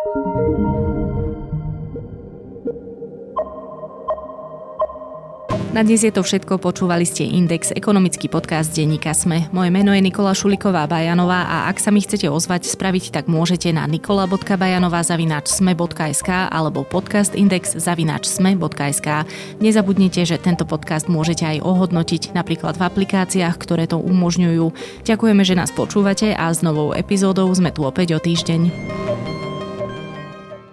Na 5.71 5.87
dnes 5.87 6.03
je 6.03 6.11
to 6.11 6.27
všetko, 6.27 6.59
počúvali 6.59 7.07
ste 7.07 7.23
Index, 7.23 7.71
ekonomický 7.71 8.27
podcast 8.27 8.75
denníka 8.75 9.15
Sme. 9.15 9.47
Moje 9.55 9.71
meno 9.71 9.95
je 9.95 10.03
Nikola 10.03 10.35
Šuliková 10.35 10.91
Bajanová 10.91 11.47
a 11.47 11.57
ak 11.71 11.79
sa 11.79 11.95
mi 11.95 12.03
chcete 12.03 12.27
ozvať, 12.27 12.67
spraviť 12.67 13.15
tak 13.15 13.31
môžete 13.31 13.71
na 13.71 13.87
nikola.bajanová 13.87 15.07
zavináč 15.07 15.47
sme.sk 15.55 16.51
alebo 16.51 16.83
podcast 16.83 17.39
Index 17.39 17.79
zavináč 17.79 18.27
sme.sk. 18.27 19.31
Nezabudnite, 19.63 20.27
že 20.27 20.43
tento 20.43 20.67
podcast 20.67 21.07
môžete 21.07 21.47
aj 21.47 21.63
ohodnotiť 21.63 22.35
napríklad 22.35 22.75
v 22.75 22.91
aplikáciách, 22.91 23.55
ktoré 23.55 23.87
to 23.87 24.03
umožňujú. 24.03 24.75
Ďakujeme, 25.07 25.47
že 25.47 25.55
nás 25.55 25.71
počúvate 25.71 26.35
a 26.35 26.51
s 26.51 26.67
novou 26.67 26.99
epizódou 26.99 27.47
sme 27.55 27.71
tu 27.71 27.87
opäť 27.87 28.19
o 28.19 28.21
týždeň. 28.21 29.40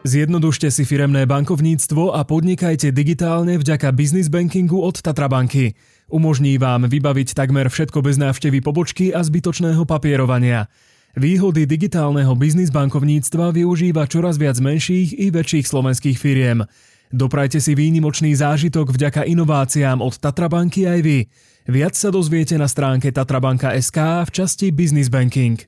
Zjednodušte 0.07 0.71
si 0.71 0.87
firemné 0.87 1.27
bankovníctvo 1.27 2.15
a 2.15 2.23
podnikajte 2.23 2.95
digitálne 2.95 3.59
vďaka 3.59 3.91
business 3.91 4.31
bankingu 4.31 4.79
od 4.79 5.03
Tatrabanky. 5.03 5.75
Umožní 6.07 6.55
vám 6.55 6.87
vybaviť 6.87 7.35
takmer 7.35 7.67
všetko 7.67 8.07
bez 8.07 8.15
návštevy 8.15 8.63
pobočky 8.63 9.11
a 9.11 9.19
zbytočného 9.19 9.83
papierovania. 9.83 10.71
Výhody 11.19 11.67
digitálneho 11.67 12.31
biznis 12.39 12.71
bankovníctva 12.71 13.51
využíva 13.51 14.07
čoraz 14.07 14.39
viac 14.39 14.55
menších 14.63 15.11
i 15.11 15.27
väčších 15.27 15.67
slovenských 15.67 16.15
firiem. 16.15 16.63
Doprajte 17.11 17.59
si 17.59 17.75
výnimočný 17.75 18.31
zážitok 18.31 18.95
vďaka 18.95 19.27
inováciám 19.27 19.99
od 19.99 20.15
Tatrabanky 20.23 20.87
aj 20.87 20.99
vy. 21.03 21.27
Viac 21.67 21.99
sa 21.99 22.15
dozviete 22.15 22.55
na 22.55 22.71
stránke 22.71 23.11
tatrabanka.sk 23.11 24.23
v 24.23 24.29
časti 24.31 24.71
Business 24.71 25.11
Banking. 25.11 25.67